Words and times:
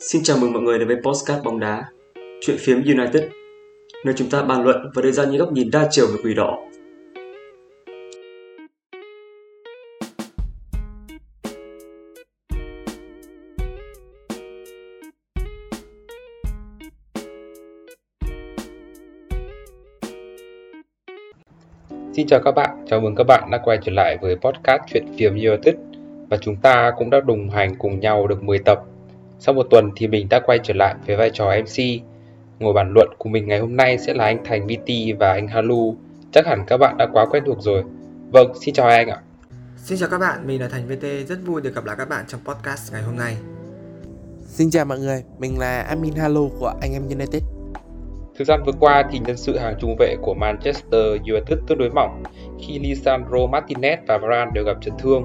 Xin 0.00 0.22
chào 0.22 0.38
mừng 0.38 0.52
mọi 0.52 0.62
người 0.62 0.78
đến 0.78 0.88
với 0.88 0.96
Postcard 1.04 1.44
bóng 1.44 1.60
đá, 1.60 1.84
chuyện 2.40 2.56
phiếm 2.60 2.76
United, 2.76 3.24
nơi 4.04 4.14
chúng 4.16 4.30
ta 4.30 4.42
bàn 4.42 4.64
luận 4.64 4.90
và 4.94 5.02
đưa 5.02 5.10
ra 5.10 5.24
những 5.24 5.38
góc 5.38 5.52
nhìn 5.52 5.70
đa 5.70 5.88
chiều 5.90 6.06
về 6.06 6.16
quỷ 6.24 6.34
đỏ. 6.34 6.58
Xin 22.12 22.26
chào 22.26 22.40
các 22.44 22.52
bạn, 22.52 22.84
chào 22.86 23.00
mừng 23.00 23.14
các 23.14 23.24
bạn 23.24 23.48
đã 23.50 23.58
quay 23.64 23.78
trở 23.82 23.92
lại 23.92 24.18
với 24.22 24.36
podcast 24.36 24.82
Chuyện 24.86 25.04
phiếm 25.18 25.32
United 25.32 25.74
và 26.28 26.36
chúng 26.36 26.56
ta 26.56 26.92
cũng 26.96 27.10
đã 27.10 27.20
đồng 27.20 27.50
hành 27.50 27.74
cùng 27.78 28.00
nhau 28.00 28.26
được 28.26 28.42
10 28.42 28.58
tập 28.58 28.82
sau 29.38 29.54
một 29.54 29.66
tuần 29.70 29.90
thì 29.96 30.08
mình 30.08 30.26
đã 30.30 30.40
quay 30.46 30.58
trở 30.62 30.74
lại 30.74 30.94
với 31.06 31.16
vai 31.16 31.30
trò 31.30 31.44
MC. 31.44 31.84
Ngồi 32.58 32.72
bàn 32.72 32.92
luận 32.94 33.08
của 33.18 33.28
mình 33.28 33.48
ngày 33.48 33.58
hôm 33.58 33.76
nay 33.76 33.98
sẽ 33.98 34.14
là 34.14 34.24
anh 34.24 34.44
Thành 34.44 34.66
VT 34.66 35.18
và 35.18 35.32
anh 35.32 35.48
Halu. 35.48 35.96
Chắc 36.32 36.46
hẳn 36.46 36.64
các 36.66 36.76
bạn 36.76 36.96
đã 36.96 37.06
quá 37.12 37.26
quen 37.30 37.42
thuộc 37.46 37.58
rồi. 37.60 37.82
Vâng, 38.30 38.52
xin 38.60 38.74
chào 38.74 38.86
anh 38.86 39.08
ạ. 39.08 39.20
Xin 39.76 39.98
chào 39.98 40.08
các 40.08 40.18
bạn, 40.18 40.46
mình 40.46 40.60
là 40.60 40.68
Thành 40.68 40.88
VT, 40.88 41.28
rất 41.28 41.38
vui 41.46 41.60
được 41.60 41.74
gặp 41.74 41.84
lại 41.84 41.96
các 41.98 42.08
bạn 42.08 42.24
trong 42.28 42.40
podcast 42.44 42.92
ngày 42.92 43.02
hôm 43.02 43.16
nay. 43.16 43.36
Xin 44.46 44.70
chào 44.70 44.84
mọi 44.84 44.98
người, 44.98 45.24
mình 45.38 45.58
là 45.58 45.80
admin 45.80 46.14
Halu 46.14 46.50
của 46.60 46.72
anh 46.80 46.92
em 46.92 47.02
United. 47.08 47.42
Thời 48.36 48.44
gian 48.44 48.60
vừa 48.66 48.72
qua 48.80 49.04
thì 49.10 49.18
nhân 49.18 49.36
sự 49.36 49.58
hàng 49.58 49.74
trung 49.80 49.96
vệ 49.98 50.16
của 50.22 50.34
Manchester 50.34 51.04
United 51.26 51.58
tương 51.66 51.78
đối 51.78 51.90
mỏng 51.90 52.22
khi 52.60 52.78
Lisandro 52.78 53.38
Martinez 53.38 53.96
và 54.08 54.18
Varane 54.18 54.50
đều 54.54 54.64
gặp 54.64 54.76
chấn 54.80 54.94
thương. 54.98 55.22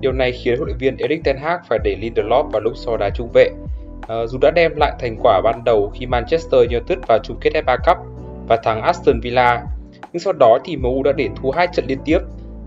Điều 0.00 0.12
này 0.12 0.32
khiến 0.32 0.56
huấn 0.56 0.66
luyện 0.66 0.78
viên 0.78 0.96
Erik 0.96 1.24
ten 1.24 1.36
Hag 1.36 1.60
phải 1.68 1.78
để 1.84 1.96
Lindelof 2.00 2.50
vào 2.52 2.60
lúc 2.60 2.72
so 2.76 2.96
đá 2.96 3.10
trung 3.10 3.28
vệ. 3.34 3.50
À, 4.08 4.26
dù 4.26 4.38
đã 4.40 4.50
đem 4.50 4.72
lại 4.76 4.92
thành 5.00 5.16
quả 5.22 5.40
ban 5.44 5.64
đầu 5.64 5.92
khi 5.94 6.06
Manchester 6.06 6.60
United 6.70 6.98
vào 7.08 7.18
chung 7.24 7.36
kết 7.40 7.50
FA 7.66 7.76
Cup 7.86 7.96
và 8.48 8.56
thắng 8.56 8.82
Aston 8.82 9.20
Villa, 9.20 9.64
nhưng 10.12 10.20
sau 10.20 10.32
đó 10.32 10.58
thì 10.64 10.76
MU 10.76 11.02
đã 11.02 11.12
để 11.12 11.28
thua 11.36 11.50
hai 11.50 11.68
trận 11.72 11.84
liên 11.88 11.98
tiếp 12.04 12.18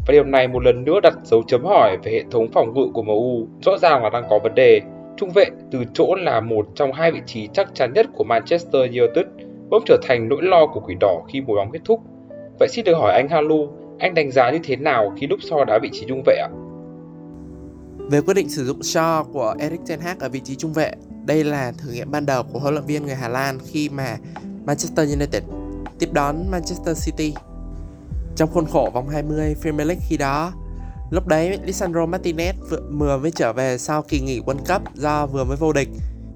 và 0.08 0.12
điều 0.12 0.24
này 0.24 0.48
một 0.48 0.64
lần 0.64 0.84
nữa 0.84 1.00
đặt 1.04 1.14
dấu 1.24 1.44
chấm 1.48 1.66
hỏi 1.66 1.98
về 2.04 2.12
hệ 2.12 2.24
thống 2.32 2.48
phòng 2.54 2.74
ngự 2.74 2.88
của 2.94 3.04
MU 3.04 3.48
rõ 3.62 3.78
ràng 3.78 4.04
là 4.04 4.10
đang 4.10 4.24
có 4.30 4.40
vấn 4.40 4.56
đề. 4.56 4.82
Trung 5.18 5.30
vệ 5.30 5.46
từ 5.72 5.84
chỗ 5.94 6.16
là 6.16 6.40
một 6.40 6.68
trong 6.76 6.94
hai 6.94 7.12
vị 7.12 7.22
trí 7.26 7.48
chắc 7.54 7.76
chắn 7.76 7.94
nhất 7.94 8.06
của 8.14 8.24
Manchester 8.24 8.82
United 8.82 9.26
bỗng 9.70 9.84
trở 9.86 9.98
thành 10.04 10.30
nỗi 10.30 10.42
lo 10.42 10.68
của 10.68 10.80
quỷ 10.80 10.96
đỏ 11.00 11.22
khi 11.28 11.42
mùa 11.42 11.56
bóng 11.56 11.72
kết 11.72 11.80
thúc. 11.86 12.02
Vậy 12.60 12.68
xin 12.68 12.86
được 12.86 12.94
hỏi 12.94 13.14
anh 13.14 13.30
Halu, 13.30 13.70
anh 14.00 14.14
đánh 14.14 14.32
giá 14.32 14.52
như 14.52 14.60
thế 14.64 14.76
nào 14.76 15.14
khi 15.18 15.28
lúc 15.28 15.40
so 15.42 15.64
đá 15.64 15.80
vị 15.82 15.90
trí 15.92 16.06
trung 16.08 16.24
vệ 16.26 16.36
ạ? 16.36 16.50
Về 18.10 18.22
quyết 18.22 18.34
định 18.34 18.50
sử 18.50 18.66
dụng 18.66 18.80
Shaw 18.80 19.24
của 19.24 19.56
Erik 19.60 19.80
ten 19.88 20.00
Hag 20.00 20.20
ở 20.20 20.30
vị 20.30 20.40
trí 20.40 20.56
trung 20.56 20.74
vệ, 20.74 20.92
đây 21.26 21.44
là 21.44 21.72
thử 21.72 21.92
nghiệm 21.92 22.12
ban 22.12 22.26
đầu 22.26 22.44
của 22.44 22.60
huấn 22.60 22.74
luyện 22.74 22.86
viên 22.86 23.06
người 23.06 23.16
Hà 23.16 23.28
Lan 23.28 23.60
khi 23.66 23.90
mà 23.90 24.18
Manchester 24.66 25.10
United 25.10 25.44
tiếp 26.00 26.10
đón 26.14 26.52
Manchester 26.52 27.06
City. 27.06 27.34
Trong 28.36 28.50
khuôn 28.54 28.66
khổ 28.66 28.92
vòng 28.94 29.10
20 29.10 29.56
Premier 29.62 29.88
League 29.88 30.06
khi 30.10 30.18
đó, 30.18 30.54
lúc 31.12 31.28
đấy 31.28 31.60
Lisandro 31.64 32.06
Martinez 32.06 32.54
vừa 33.00 33.18
mới 33.18 33.32
trở 33.32 33.54
về 33.54 33.78
sau 33.78 34.02
kỳ 34.02 34.20
nghỉ 34.20 34.40
World 34.40 34.74
Cup 34.74 34.96
do 34.96 35.26
vừa 35.26 35.44
mới 35.44 35.58
vô 35.58 35.74
địch. 35.74 35.90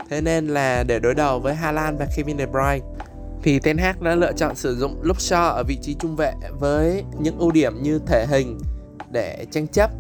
Thế 0.09 0.22
nên 0.22 0.47
là 0.47 0.83
để 0.83 0.99
đối 0.99 1.16
đầu 1.16 1.39
với 1.39 1.55
Hà 1.55 1.72
Lan 1.72 1.97
và 1.97 2.08
Kevin 2.16 2.38
De 2.38 2.45
Bruyne 2.45 2.86
thì 3.44 3.59
Ten 3.59 3.77
Hag 3.77 4.03
đã 4.03 4.16
lựa 4.16 4.31
chọn 4.33 4.55
sử 4.55 4.75
dụng 4.75 4.99
Luke 5.02 5.19
Shaw 5.19 5.52
ở 5.52 5.64
vị 5.67 5.77
trí 5.81 5.94
trung 5.94 6.16
vệ 6.16 6.33
với 6.59 7.03
những 7.19 7.38
ưu 7.38 7.52
điểm 7.52 7.83
như 7.83 7.99
thể 8.08 8.25
hình 8.30 8.59
để 9.11 9.45
tranh 9.52 9.67
chấp 9.67 9.92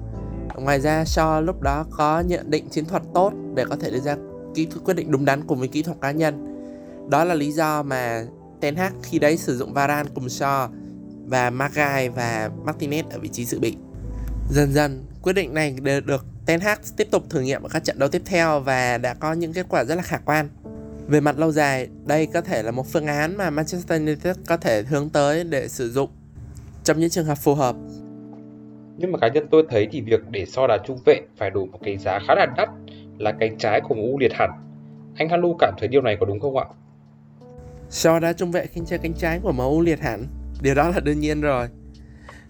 Ngoài 0.61 0.79
ra 0.79 1.03
Shaw 1.03 1.41
lúc 1.41 1.61
đó 1.61 1.85
có 1.91 2.19
nhận 2.19 2.51
định 2.51 2.69
chiến 2.69 2.85
thuật 2.85 3.03
tốt 3.13 3.33
để 3.55 3.65
có 3.69 3.75
thể 3.75 3.91
đưa 3.91 3.99
ra 3.99 4.15
kỹ 4.55 4.65
thuật 4.65 4.83
quyết 4.83 4.93
định 4.93 5.11
đúng 5.11 5.25
đắn 5.25 5.47
cùng 5.47 5.59
với 5.59 5.67
kỹ 5.67 5.83
thuật 5.83 5.97
cá 6.01 6.11
nhân. 6.11 6.47
Đó 7.09 7.23
là 7.23 7.35
lý 7.35 7.51
do 7.51 7.83
mà 7.83 8.25
Ten 8.61 8.75
Hag 8.75 8.93
khi 9.03 9.19
đấy 9.19 9.37
sử 9.37 9.57
dụng 9.57 9.73
Varane 9.73 10.09
cùng 10.15 10.27
Shaw 10.27 10.69
và 11.25 11.49
Magai 11.49 12.09
và 12.09 12.49
Martinez 12.65 13.03
ở 13.11 13.19
vị 13.19 13.29
trí 13.29 13.45
dự 13.45 13.59
bị. 13.59 13.77
Dần 14.51 14.73
dần, 14.73 15.05
quyết 15.21 15.33
định 15.33 15.53
này 15.53 15.75
đều 15.81 16.01
được 16.01 16.25
Ten 16.45 16.59
Hag 16.59 16.77
tiếp 16.97 17.07
tục 17.11 17.23
thử 17.29 17.41
nghiệm 17.41 17.63
ở 17.63 17.69
các 17.69 17.83
trận 17.83 17.99
đấu 17.99 18.09
tiếp 18.09 18.21
theo 18.25 18.59
và 18.59 18.97
đã 18.97 19.13
có 19.13 19.33
những 19.33 19.53
kết 19.53 19.65
quả 19.69 19.83
rất 19.83 19.95
là 19.95 20.01
khả 20.01 20.17
quan. 20.17 20.49
Về 21.07 21.19
mặt 21.21 21.39
lâu 21.39 21.51
dài, 21.51 21.87
đây 22.05 22.25
có 22.25 22.41
thể 22.41 22.63
là 22.63 22.71
một 22.71 22.91
phương 22.91 23.07
án 23.07 23.37
mà 23.37 23.49
Manchester 23.49 24.01
United 24.01 24.35
có 24.47 24.57
thể 24.57 24.83
hướng 24.83 25.09
tới 25.09 25.43
để 25.43 25.67
sử 25.67 25.91
dụng 25.91 26.09
trong 26.83 26.99
những 26.99 27.09
trường 27.09 27.25
hợp 27.25 27.37
phù 27.37 27.55
hợp 27.55 27.75
nhưng 28.97 29.11
mà 29.11 29.19
cá 29.19 29.27
nhân 29.27 29.47
tôi 29.51 29.63
thấy 29.69 29.87
thì 29.91 30.01
việc 30.01 30.19
để 30.29 30.45
so 30.45 30.67
đá 30.67 30.77
trung 30.87 30.97
vệ 31.05 31.21
phải 31.37 31.49
đủ 31.49 31.65
một 31.65 31.79
cái 31.83 31.97
giá 31.97 32.19
khá 32.27 32.35
là 32.35 32.45
đắt 32.57 32.69
là 33.17 33.31
cánh 33.39 33.57
trái 33.57 33.81
của 33.81 33.95
MU 33.95 34.19
liệt 34.19 34.33
hẳn. 34.33 34.49
Anh 35.15 35.29
Halu 35.29 35.55
cảm 35.59 35.73
thấy 35.79 35.87
điều 35.87 36.01
này 36.01 36.17
có 36.19 36.25
đúng 36.25 36.39
không 36.39 36.57
ạ? 36.57 36.65
So 37.89 38.19
đá 38.19 38.33
trung 38.33 38.51
vệ 38.51 38.65
khi 38.65 38.81
chơi 38.87 38.99
cánh 38.99 39.13
trái 39.13 39.39
của 39.43 39.51
MU 39.51 39.81
liệt 39.81 39.99
hẳn, 39.99 40.27
điều 40.61 40.75
đó 40.75 40.89
là 40.89 40.99
đương 40.99 41.19
nhiên 41.19 41.41
rồi. 41.41 41.67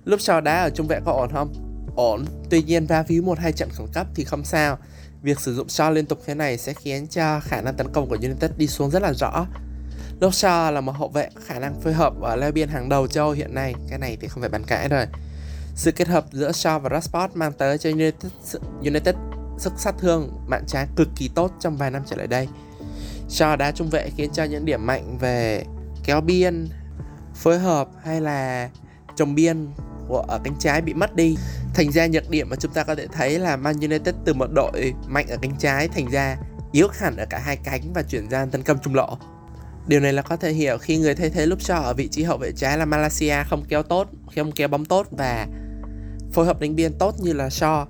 Lúc 0.06 0.22
so 0.22 0.42
đá 0.42 0.62
ở 0.62 0.70
trung 0.70 0.88
vệ 0.88 1.00
có 1.06 1.12
ổn 1.12 1.30
không? 1.34 1.54
Ổn, 1.96 2.26
tuy 2.50 2.64
nhiên 2.64 2.86
va 2.86 3.04
víu 3.08 3.24
một 3.24 3.40
hai 3.40 3.52
trận 3.52 3.70
khẩn 3.72 3.88
cấp 3.94 4.08
thì 4.16 4.24
không 4.24 4.44
sao. 4.44 4.78
Việc 5.22 5.40
sử 5.40 5.54
dụng 5.56 5.70
so 5.70 5.90
liên 5.90 6.06
tục 6.06 6.20
thế 6.26 6.36
này 6.36 6.58
sẽ 6.58 6.74
khiến 6.74 7.08
cho 7.08 7.40
khả 7.40 7.62
năng 7.62 7.74
tấn 7.74 7.88
công 7.94 8.10
của 8.10 8.18
United 8.22 8.52
đi 8.58 8.68
xuống 8.68 8.90
rất 8.90 9.02
là 9.02 9.14
rõ. 9.14 9.46
Lúc 10.20 10.34
so 10.34 10.72
là 10.72 10.82
một 10.82 10.92
hậu 10.92 11.10
vệ 11.10 11.30
khả 11.46 11.60
năng 11.60 11.82
phối 11.82 11.94
hợp 11.94 12.14
ở 12.22 12.36
leo 12.36 12.52
biên 12.52 12.70
hàng 12.70 12.90
đầu 12.90 13.08
châu 13.08 13.32
hiện 13.32 13.56
nay, 13.56 13.74
cái 13.90 14.00
này 14.00 14.18
thì 14.22 14.28
không 14.28 14.42
phải 14.42 14.50
bàn 14.50 14.64
cãi 14.68 14.90
rồi. 14.90 15.06
Sự 15.76 15.92
kết 15.92 16.08
hợp 16.08 16.26
giữa 16.32 16.52
Shaw 16.52 16.80
và 16.80 16.90
Rashford 16.90 17.28
mang 17.34 17.54
tới 17.54 17.78
cho 17.78 17.90
United, 17.90 18.32
United 18.80 19.16
sức 19.58 19.74
sát 19.78 19.96
thương 20.00 20.32
mạng 20.48 20.64
trái 20.68 20.88
cực 20.96 21.08
kỳ 21.16 21.30
tốt 21.36 21.52
trong 21.60 21.78
vài 21.78 21.92
năm 21.92 22.02
trở 22.10 22.16
lại 22.16 22.28
đây. 22.28 22.48
Shaw 23.30 23.58
đá 23.58 23.72
trung 23.72 23.90
vệ 23.90 24.10
khiến 24.18 24.30
cho 24.34 24.44
những 24.44 24.66
điểm 24.66 24.86
mạnh 24.86 25.18
về 25.18 25.66
kéo 26.04 26.22
biên, 26.22 26.70
phối 27.36 27.60
hợp 27.60 27.90
hay 28.04 28.22
là 28.22 28.70
trồng 29.16 29.36
biên 29.36 29.68
của 30.08 30.26
ở 30.28 30.40
cánh 30.44 30.56
trái 30.60 30.82
bị 30.82 30.94
mất 30.94 31.16
đi. 31.16 31.38
Thành 31.74 31.92
ra 31.92 32.08
nhược 32.08 32.30
điểm 32.30 32.50
mà 32.50 32.56
chúng 32.56 32.74
ta 32.74 32.84
có 32.84 32.96
thể 32.96 33.08
thấy 33.08 33.40
là 33.40 33.56
Man 33.56 33.80
United 33.80 34.16
từ 34.26 34.34
một 34.34 34.48
đội 34.56 34.94
mạnh 35.08 35.28
ở 35.30 35.38
cánh 35.42 35.56
trái 35.60 35.88
thành 35.88 36.12
ra 36.12 36.38
yếu 36.72 36.88
hẳn 36.94 37.18
ở 37.18 37.26
cả 37.30 37.38
hai 37.38 37.58
cánh 37.58 37.94
và 37.94 38.04
chuyển 38.04 38.30
gian 38.30 38.50
tấn 38.50 38.64
công 38.64 38.78
trung 38.84 38.96
lộ. 38.96 39.18
Điều 39.88 40.00
này 40.00 40.14
là 40.14 40.22
có 40.22 40.36
thể 40.36 40.52
hiểu 40.52 40.78
khi 40.78 40.98
người 40.98 41.16
thay 41.16 41.30
thế 41.30 41.46
lúc 41.46 41.60
Shaw 41.60 41.82
ở 41.82 41.94
vị 41.94 42.08
trí 42.08 42.24
hậu 42.24 42.38
vệ 42.38 42.52
trái 42.52 42.78
là 42.78 42.86
Malaysia 42.86 43.36
không 43.50 43.64
kéo 43.70 43.84
tốt, 43.84 44.10
không 44.36 44.52
kéo 44.52 44.68
bóng 44.68 44.86
tốt 44.86 45.08
và 45.12 45.48
phối 46.32 46.46
hợp 46.46 46.60
đánh 46.60 46.76
biên 46.76 46.94
tốt 46.94 47.16
như 47.20 47.34
là 47.34 47.48
Shaw. 47.48 47.86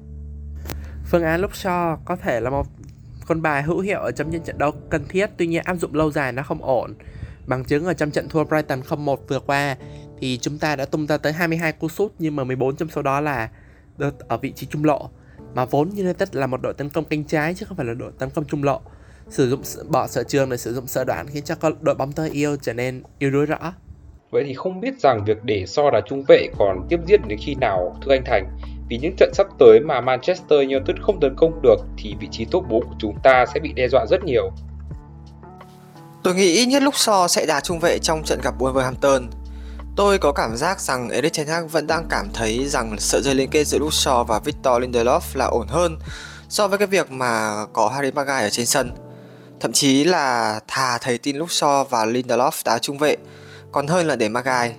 Phương 1.05 1.23
án 1.23 1.41
lúc 1.41 1.51
Shaw 1.51 1.97
có 2.05 2.15
thể 2.15 2.39
là 2.39 2.49
một 2.49 2.67
con 3.25 3.41
bài 3.41 3.63
hữu 3.63 3.79
hiệu 3.79 3.99
ở 3.99 4.11
chấm 4.11 4.29
nhân 4.29 4.41
trận 4.43 4.57
đấu 4.57 4.71
cần 4.89 5.05
thiết, 5.09 5.29
tuy 5.37 5.47
nhiên 5.47 5.63
áp 5.63 5.75
dụng 5.75 5.95
lâu 5.95 6.11
dài 6.11 6.31
nó 6.31 6.43
không 6.43 6.63
ổn. 6.63 6.93
Bằng 7.47 7.65
chứng 7.65 7.85
ở 7.85 7.93
trong 7.93 8.11
trận 8.11 8.29
thua 8.29 8.43
Brighton 8.43 8.81
0-1 8.81 9.15
vừa 9.27 9.39
qua 9.39 9.77
thì 10.19 10.37
chúng 10.41 10.57
ta 10.57 10.75
đã 10.75 10.85
tung 10.85 11.07
ra 11.07 11.17
tới 11.17 11.33
22 11.33 11.71
cú 11.71 11.89
sút 11.89 12.11
nhưng 12.19 12.35
mà 12.35 12.43
14 12.43 12.75
trong 12.75 12.89
số 12.89 13.01
đó 13.01 13.21
là 13.21 13.49
ở 14.27 14.37
vị 14.37 14.51
trí 14.51 14.67
trung 14.67 14.83
lộ. 14.83 15.09
Mà 15.53 15.65
vốn 15.65 15.89
United 15.89 16.29
là 16.31 16.47
một 16.47 16.61
đội 16.61 16.73
tấn 16.73 16.89
công 16.89 17.05
cánh 17.05 17.23
trái 17.23 17.53
chứ 17.53 17.65
không 17.65 17.77
phải 17.77 17.85
là 17.85 17.93
đội 17.93 18.11
tấn 18.19 18.29
công 18.29 18.45
trung 18.45 18.63
lộ. 18.63 18.81
Sử 19.29 19.49
dụng 19.49 19.61
bỏ 19.89 20.07
sở 20.07 20.23
trường 20.23 20.49
để 20.49 20.57
sử 20.57 20.73
dụng 20.73 20.87
sở 20.87 21.03
đoạn 21.03 21.27
khiến 21.27 21.43
cho 21.43 21.55
đội 21.81 21.95
bóng 21.95 22.11
tới 22.11 22.29
yêu 22.29 22.57
trở 22.61 22.73
nên 22.73 23.03
yếu 23.19 23.31
đuối 23.31 23.45
rõ. 23.45 23.73
Vậy 24.31 24.43
thì 24.47 24.53
không 24.53 24.81
biết 24.81 24.99
rằng 24.99 25.25
việc 25.25 25.43
để 25.43 25.65
so 25.67 25.91
đá 25.91 26.01
trung 26.01 26.23
vệ 26.27 26.47
còn 26.59 26.87
tiếp 26.89 26.99
diễn 27.07 27.21
đến 27.27 27.39
khi 27.41 27.55
nào, 27.55 27.95
thưa 28.05 28.11
anh 28.11 28.23
Thành? 28.25 28.57
Vì 28.89 28.97
những 28.97 29.15
trận 29.17 29.33
sắp 29.33 29.47
tới 29.59 29.79
mà 29.79 30.01
Manchester 30.01 30.59
United 30.59 30.97
không 31.01 31.19
tấn 31.19 31.35
công 31.37 31.61
được 31.63 31.77
thì 31.97 32.15
vị 32.19 32.27
trí 32.31 32.45
top 32.45 32.63
4 32.69 32.83
của 32.83 32.95
chúng 32.99 33.15
ta 33.23 33.45
sẽ 33.53 33.59
bị 33.59 33.73
đe 33.73 33.87
dọa 33.87 34.05
rất 34.09 34.23
nhiều. 34.23 34.51
Tôi 36.23 36.35
nghĩ 36.35 36.55
ít 36.55 36.65
nhất 36.65 36.83
lúc 36.83 36.95
so 36.97 37.27
sẽ 37.27 37.45
đá 37.45 37.59
trung 37.59 37.79
vệ 37.79 37.99
trong 37.99 38.23
trận 38.23 38.39
gặp 38.43 38.53
Wolverhampton. 38.59 39.27
Tôi 39.95 40.17
có 40.17 40.31
cảm 40.31 40.55
giác 40.55 40.79
rằng 40.79 41.09
Erik 41.09 41.33
ten 41.33 41.47
Hag 41.47 41.67
vẫn 41.67 41.87
đang 41.87 42.05
cảm 42.09 42.27
thấy 42.33 42.65
rằng 42.65 42.95
sợi 42.99 43.21
dây 43.21 43.35
liên 43.35 43.49
kết 43.49 43.63
giữa 43.63 43.79
Luke 43.79 43.95
Shaw 43.95 44.23
và 44.23 44.39
Victor 44.39 44.83
Lindelof 44.83 45.21
là 45.33 45.45
ổn 45.45 45.67
hơn 45.67 45.97
so 46.49 46.67
với 46.67 46.77
cái 46.77 46.87
việc 46.87 47.11
mà 47.11 47.65
có 47.73 47.87
Harry 47.87 48.11
Maguire 48.11 48.41
ở 48.41 48.49
trên 48.49 48.65
sân. 48.65 48.91
Thậm 49.59 49.71
chí 49.71 50.03
là 50.03 50.59
thà 50.67 50.97
thầy 50.97 51.17
tin 51.17 51.37
Luke 51.37 51.51
Shaw 51.51 51.83
và 51.83 52.05
Lindelof 52.05 52.51
đá 52.65 52.77
trung 52.77 52.97
vệ 52.97 53.17
còn 53.71 53.87
hơn 53.87 54.07
là 54.07 54.15
để 54.15 54.29
Magai. 54.29 54.75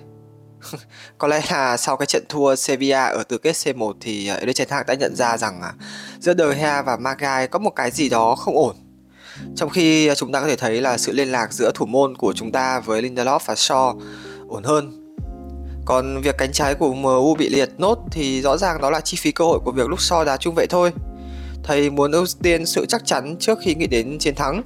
có 1.17 1.27
lẽ 1.27 1.41
là 1.51 1.77
sau 1.77 1.97
cái 1.97 2.05
trận 2.05 2.23
thua 2.29 2.55
Sevilla 2.55 3.05
ở 3.05 3.23
tứ 3.23 3.37
kết 3.37 3.51
C1 3.51 3.93
thì 4.01 4.27
ờ, 4.27 4.35
Erik 4.35 4.57
ten 4.57 4.67
Hag 4.69 4.85
đã 4.87 4.93
nhận 4.93 5.15
ra 5.15 5.37
rằng 5.37 5.61
à, 5.61 5.73
giữa 6.19 6.33
De 6.37 6.53
Gea 6.55 6.81
và 6.81 6.97
Magai 6.97 7.47
có 7.47 7.59
một 7.59 7.69
cái 7.75 7.91
gì 7.91 8.09
đó 8.09 8.35
không 8.35 8.55
ổn. 8.55 8.75
Trong 9.55 9.69
khi 9.69 10.07
ờ, 10.07 10.15
chúng 10.15 10.31
ta 10.31 10.41
có 10.41 10.47
thể 10.47 10.55
thấy 10.55 10.81
là 10.81 10.97
sự 10.97 11.11
liên 11.11 11.31
lạc 11.31 11.53
giữa 11.53 11.71
thủ 11.75 11.85
môn 11.85 12.17
của 12.17 12.33
chúng 12.33 12.51
ta 12.51 12.79
với 12.79 13.01
Lindelof 13.01 13.39
và 13.45 13.53
Shaw 13.53 13.99
ổn 14.47 14.63
hơn. 14.63 14.99
Còn 15.85 16.21
việc 16.21 16.35
cánh 16.37 16.51
trái 16.51 16.75
của 16.75 16.93
MU 16.93 17.35
bị 17.35 17.49
liệt 17.49 17.69
nốt 17.77 17.97
thì 18.11 18.41
rõ 18.41 18.57
ràng 18.57 18.81
đó 18.81 18.89
là 18.89 18.99
chi 19.01 19.17
phí 19.21 19.31
cơ 19.31 19.45
hội 19.45 19.59
của 19.65 19.71
việc 19.71 19.89
lúc 19.89 19.99
Shaw 19.99 20.23
đá 20.23 20.37
trung 20.37 20.55
vệ 20.55 20.65
thôi. 20.69 20.91
Thầy 21.63 21.89
muốn 21.89 22.11
ưu 22.11 22.25
tiên 22.43 22.65
sự 22.65 22.85
chắc 22.85 23.05
chắn 23.05 23.35
trước 23.39 23.59
khi 23.61 23.75
nghĩ 23.75 23.87
đến 23.87 24.19
chiến 24.19 24.35
thắng. 24.35 24.63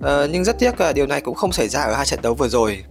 Ờ, 0.00 0.28
nhưng 0.32 0.44
rất 0.44 0.58
tiếc 0.58 0.80
là 0.80 0.92
điều 0.92 1.06
này 1.06 1.20
cũng 1.20 1.34
không 1.34 1.52
xảy 1.52 1.68
ra 1.68 1.82
ở 1.82 1.94
hai 1.94 2.06
trận 2.06 2.22
đấu 2.22 2.34
vừa 2.34 2.48
rồi. 2.48 2.84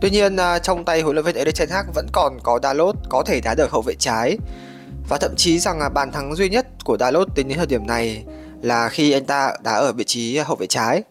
Tuy 0.00 0.10
nhiên 0.10 0.36
à, 0.36 0.58
trong 0.58 0.84
tay 0.84 1.00
huấn 1.00 1.14
luyện 1.14 1.24
viên 1.24 1.36
Erik 1.36 1.58
ten 1.58 1.68
Hag 1.68 1.84
vẫn 1.94 2.06
còn 2.12 2.38
có 2.42 2.60
Dalot 2.62 2.96
có 3.08 3.22
thể 3.26 3.40
đá 3.40 3.54
được 3.54 3.70
hậu 3.70 3.82
vệ 3.82 3.94
trái 3.98 4.38
và 5.08 5.18
thậm 5.18 5.34
chí 5.36 5.58
rằng 5.58 5.78
là 5.78 5.88
bàn 5.88 6.12
thắng 6.12 6.36
duy 6.36 6.48
nhất 6.48 6.66
của 6.84 6.96
Dalot 6.98 7.28
tính 7.34 7.48
đến 7.48 7.58
thời 7.58 7.66
điểm 7.66 7.86
này 7.86 8.24
là 8.62 8.88
khi 8.88 9.12
anh 9.12 9.24
ta 9.24 9.52
đá 9.62 9.72
ở 9.72 9.92
vị 9.92 10.04
trí 10.04 10.38
hậu 10.38 10.56
vệ 10.56 10.66
trái. 10.66 11.02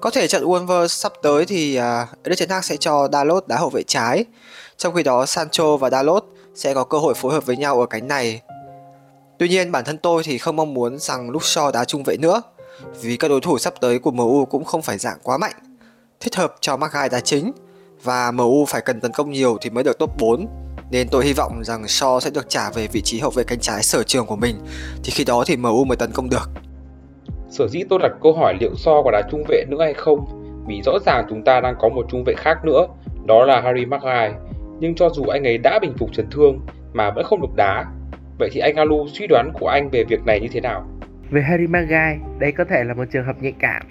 Có 0.00 0.10
thể 0.10 0.28
trận 0.28 0.44
Wolves 0.44 0.86
sắp 0.86 1.12
tới 1.22 1.46
thì 1.46 1.78
uh, 1.78 2.08
Erik 2.24 2.38
Ten 2.38 2.48
Hag 2.48 2.62
sẽ 2.62 2.76
cho 2.76 3.08
Dalot 3.12 3.48
đá 3.48 3.56
hậu 3.56 3.70
vệ 3.70 3.82
trái, 3.82 4.24
trong 4.76 4.94
khi 4.94 5.02
đó 5.02 5.26
Sancho 5.26 5.76
và 5.76 5.90
Dalot 5.90 6.24
sẽ 6.54 6.74
có 6.74 6.84
cơ 6.84 6.98
hội 6.98 7.14
phối 7.14 7.32
hợp 7.32 7.46
với 7.46 7.56
nhau 7.56 7.80
ở 7.80 7.86
cánh 7.86 8.08
này. 8.08 8.40
Tuy 9.38 9.48
nhiên 9.48 9.72
bản 9.72 9.84
thân 9.84 9.98
tôi 9.98 10.22
thì 10.24 10.38
không 10.38 10.56
mong 10.56 10.74
muốn 10.74 10.98
rằng 10.98 11.30
Luke 11.30 11.46
Shaw 11.46 11.70
đá 11.70 11.84
trung 11.84 12.02
vệ 12.02 12.16
nữa, 12.16 12.42
vì 13.00 13.16
các 13.16 13.28
đối 13.28 13.40
thủ 13.40 13.58
sắp 13.58 13.74
tới 13.80 13.98
của 13.98 14.10
MU 14.10 14.44
cũng 14.44 14.64
không 14.64 14.82
phải 14.82 14.98
dạng 14.98 15.18
quá 15.22 15.38
mạnh, 15.38 15.54
thích 16.20 16.36
hợp 16.36 16.54
cho 16.60 16.76
Magai 16.76 17.08
đá 17.08 17.20
chính 17.20 17.52
và 18.04 18.30
MU 18.30 18.64
phải 18.64 18.80
cần 18.80 19.00
tấn 19.00 19.12
công 19.12 19.30
nhiều 19.30 19.58
thì 19.60 19.70
mới 19.70 19.84
được 19.84 19.98
top 19.98 20.10
4 20.18 20.46
nên 20.90 21.08
tôi 21.10 21.24
hy 21.24 21.32
vọng 21.32 21.64
rằng 21.64 21.82
Shaw 21.82 22.20
sẽ 22.20 22.30
được 22.30 22.48
trả 22.48 22.70
về 22.70 22.86
vị 22.92 23.00
trí 23.00 23.20
hậu 23.20 23.30
vệ 23.30 23.44
cánh 23.44 23.60
trái 23.60 23.82
sở 23.82 24.02
trường 24.02 24.26
của 24.26 24.36
mình 24.36 24.56
thì 25.04 25.10
khi 25.10 25.24
đó 25.24 25.44
thì 25.46 25.56
MU 25.56 25.84
mới 25.84 25.96
tấn 25.96 26.10
công 26.12 26.30
được. 26.30 26.50
Sở 27.50 27.68
dĩ 27.68 27.82
tôi 27.88 27.98
đặt 28.02 28.12
câu 28.22 28.32
hỏi 28.32 28.54
liệu 28.60 28.74
So 28.76 29.02
có 29.04 29.10
đá 29.10 29.22
trung 29.30 29.44
vệ 29.48 29.64
nữa 29.68 29.82
hay 29.82 29.94
không 29.94 30.24
vì 30.66 30.82
rõ 30.84 30.92
ràng 31.06 31.26
chúng 31.30 31.44
ta 31.44 31.60
đang 31.60 31.74
có 31.80 31.88
một 31.88 32.06
trung 32.10 32.24
vệ 32.26 32.34
khác 32.36 32.64
nữa 32.64 32.86
đó 33.26 33.44
là 33.44 33.60
Harry 33.60 33.84
Maguire 33.84 34.32
nhưng 34.80 34.94
cho 34.94 35.08
dù 35.10 35.24
anh 35.24 35.44
ấy 35.44 35.58
đã 35.58 35.78
bình 35.82 35.94
phục 35.98 36.10
chấn 36.12 36.30
thương 36.30 36.60
mà 36.92 37.10
vẫn 37.10 37.24
không 37.24 37.40
được 37.40 37.56
đá 37.56 37.84
vậy 38.38 38.48
thì 38.52 38.60
anh 38.60 38.76
Alu 38.76 39.08
suy 39.08 39.26
đoán 39.26 39.52
của 39.54 39.68
anh 39.68 39.90
về 39.90 40.04
việc 40.04 40.26
này 40.26 40.40
như 40.40 40.48
thế 40.52 40.60
nào? 40.60 40.86
Về 41.30 41.42
Harry 41.42 41.66
Maguire, 41.66 42.18
đây 42.38 42.52
có 42.52 42.64
thể 42.64 42.84
là 42.84 42.94
một 42.94 43.04
trường 43.12 43.24
hợp 43.24 43.42
nhạy 43.42 43.54
cảm. 43.58 43.82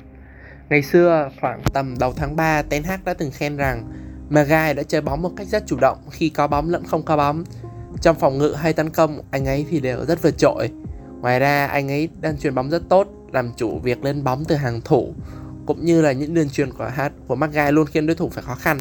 Ngày 0.69 0.81
xưa, 0.81 1.29
khoảng 1.41 1.61
tầm 1.73 1.95
đầu 1.99 2.13
tháng 2.17 2.35
3, 2.35 2.61
Ten 2.61 2.83
Hag 2.83 2.99
đã 3.05 3.13
từng 3.13 3.31
khen 3.31 3.57
rằng 3.57 3.83
Maguire 4.29 4.73
đã 4.73 4.83
chơi 4.83 5.01
bóng 5.01 5.21
một 5.21 5.31
cách 5.37 5.47
rất 5.47 5.63
chủ 5.67 5.77
động 5.81 5.97
khi 6.11 6.29
có 6.29 6.47
bóng 6.47 6.69
lẫn 6.69 6.83
không 6.83 7.03
có 7.03 7.17
bóng. 7.17 7.43
Trong 8.01 8.19
phòng 8.19 8.37
ngự 8.37 8.53
hay 8.53 8.73
tấn 8.73 8.89
công, 8.89 9.21
anh 9.31 9.45
ấy 9.45 9.65
thì 9.69 9.79
đều 9.79 10.05
rất 10.05 10.21
vượt 10.21 10.37
trội. 10.37 10.69
Ngoài 11.21 11.39
ra, 11.39 11.65
anh 11.65 11.91
ấy 11.91 12.09
đang 12.21 12.37
truyền 12.37 12.55
bóng 12.55 12.69
rất 12.69 12.89
tốt, 12.89 13.07
làm 13.31 13.51
chủ 13.57 13.79
việc 13.79 14.03
lên 14.03 14.23
bóng 14.23 14.43
từ 14.47 14.55
hàng 14.55 14.81
thủ, 14.81 15.13
cũng 15.65 15.85
như 15.85 16.01
là 16.01 16.11
những 16.11 16.33
đường 16.33 16.49
truyền 16.49 16.71
của 16.71 16.91
hát 16.95 17.11
của 17.27 17.35
Magai 17.35 17.71
luôn 17.71 17.87
khiến 17.87 18.07
đối 18.07 18.15
thủ 18.15 18.29
phải 18.29 18.43
khó 18.43 18.55
khăn. 18.55 18.77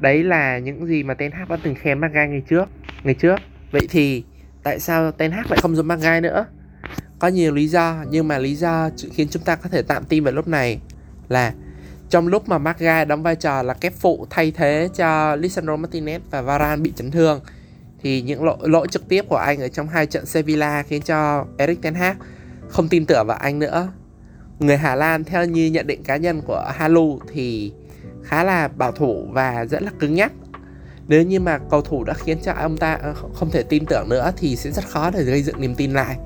Đấy 0.00 0.22
là 0.22 0.58
những 0.58 0.86
gì 0.86 1.02
mà 1.02 1.14
Ten 1.14 1.32
Hag 1.32 1.48
đã 1.48 1.56
từng 1.62 1.74
khen 1.74 1.98
Magai 1.98 2.28
ngày 2.28 2.42
trước. 2.48 2.64
Ngày 3.04 3.14
trước, 3.14 3.36
vậy 3.72 3.86
thì 3.90 4.24
tại 4.62 4.80
sao 4.80 5.12
Ten 5.12 5.30
Hag 5.30 5.44
lại 5.50 5.58
không 5.62 5.76
dùng 5.76 5.88
Magai 5.88 6.20
nữa? 6.20 6.46
Có 7.18 7.28
nhiều 7.28 7.54
lý 7.54 7.68
do, 7.68 8.04
nhưng 8.10 8.28
mà 8.28 8.38
lý 8.38 8.54
do 8.54 8.90
khiến 9.12 9.28
chúng 9.30 9.42
ta 9.42 9.56
có 9.56 9.68
thể 9.68 9.82
tạm 9.82 10.04
tin 10.04 10.24
vào 10.24 10.32
lúc 10.32 10.48
này 10.48 10.80
là 11.28 11.52
trong 12.10 12.28
lúc 12.28 12.48
mà 12.48 12.58
Maguire 12.58 13.04
đóng 13.04 13.22
vai 13.22 13.36
trò 13.36 13.62
là 13.62 13.74
kép 13.74 13.92
phụ 14.00 14.26
thay 14.30 14.50
thế 14.50 14.88
cho 14.94 15.36
Lisandro 15.36 15.76
Martinez 15.76 16.20
và 16.30 16.42
Varane 16.42 16.82
bị 16.82 16.92
chấn 16.96 17.10
thương 17.10 17.40
thì 18.02 18.22
những 18.22 18.44
lỗi, 18.44 18.56
lỗi 18.60 18.88
trực 18.90 19.08
tiếp 19.08 19.24
của 19.28 19.36
anh 19.36 19.60
ở 19.60 19.68
trong 19.68 19.88
hai 19.88 20.06
trận 20.06 20.26
Sevilla 20.26 20.82
khiến 20.82 21.02
cho 21.02 21.46
Erik 21.58 21.82
ten 21.82 21.94
Hag 21.94 22.16
không 22.68 22.88
tin 22.88 23.06
tưởng 23.06 23.26
vào 23.26 23.36
anh 23.36 23.58
nữa. 23.58 23.88
Người 24.58 24.76
Hà 24.76 24.94
Lan 24.94 25.24
theo 25.24 25.44
như 25.44 25.66
nhận 25.66 25.86
định 25.86 26.02
cá 26.02 26.16
nhân 26.16 26.42
của 26.42 26.72
Halu 26.74 27.20
thì 27.32 27.72
khá 28.24 28.44
là 28.44 28.68
bảo 28.68 28.92
thủ 28.92 29.26
và 29.30 29.64
rất 29.64 29.82
là 29.82 29.90
cứng 30.00 30.14
nhắc. 30.14 30.32
Nếu 31.08 31.22
như 31.22 31.40
mà 31.40 31.58
cầu 31.70 31.82
thủ 31.82 32.04
đã 32.04 32.14
khiến 32.14 32.38
cho 32.42 32.52
ông 32.52 32.76
ta 32.76 32.98
ờ, 33.02 33.14
không 33.34 33.50
thể 33.50 33.62
tin 33.62 33.86
tưởng 33.86 34.08
nữa 34.08 34.32
thì 34.36 34.56
sẽ 34.56 34.70
rất 34.70 34.88
khó 34.88 35.10
để 35.10 35.22
gây 35.22 35.42
dựng 35.42 35.60
niềm 35.60 35.74
tin 35.74 35.92
lại. 35.92 36.16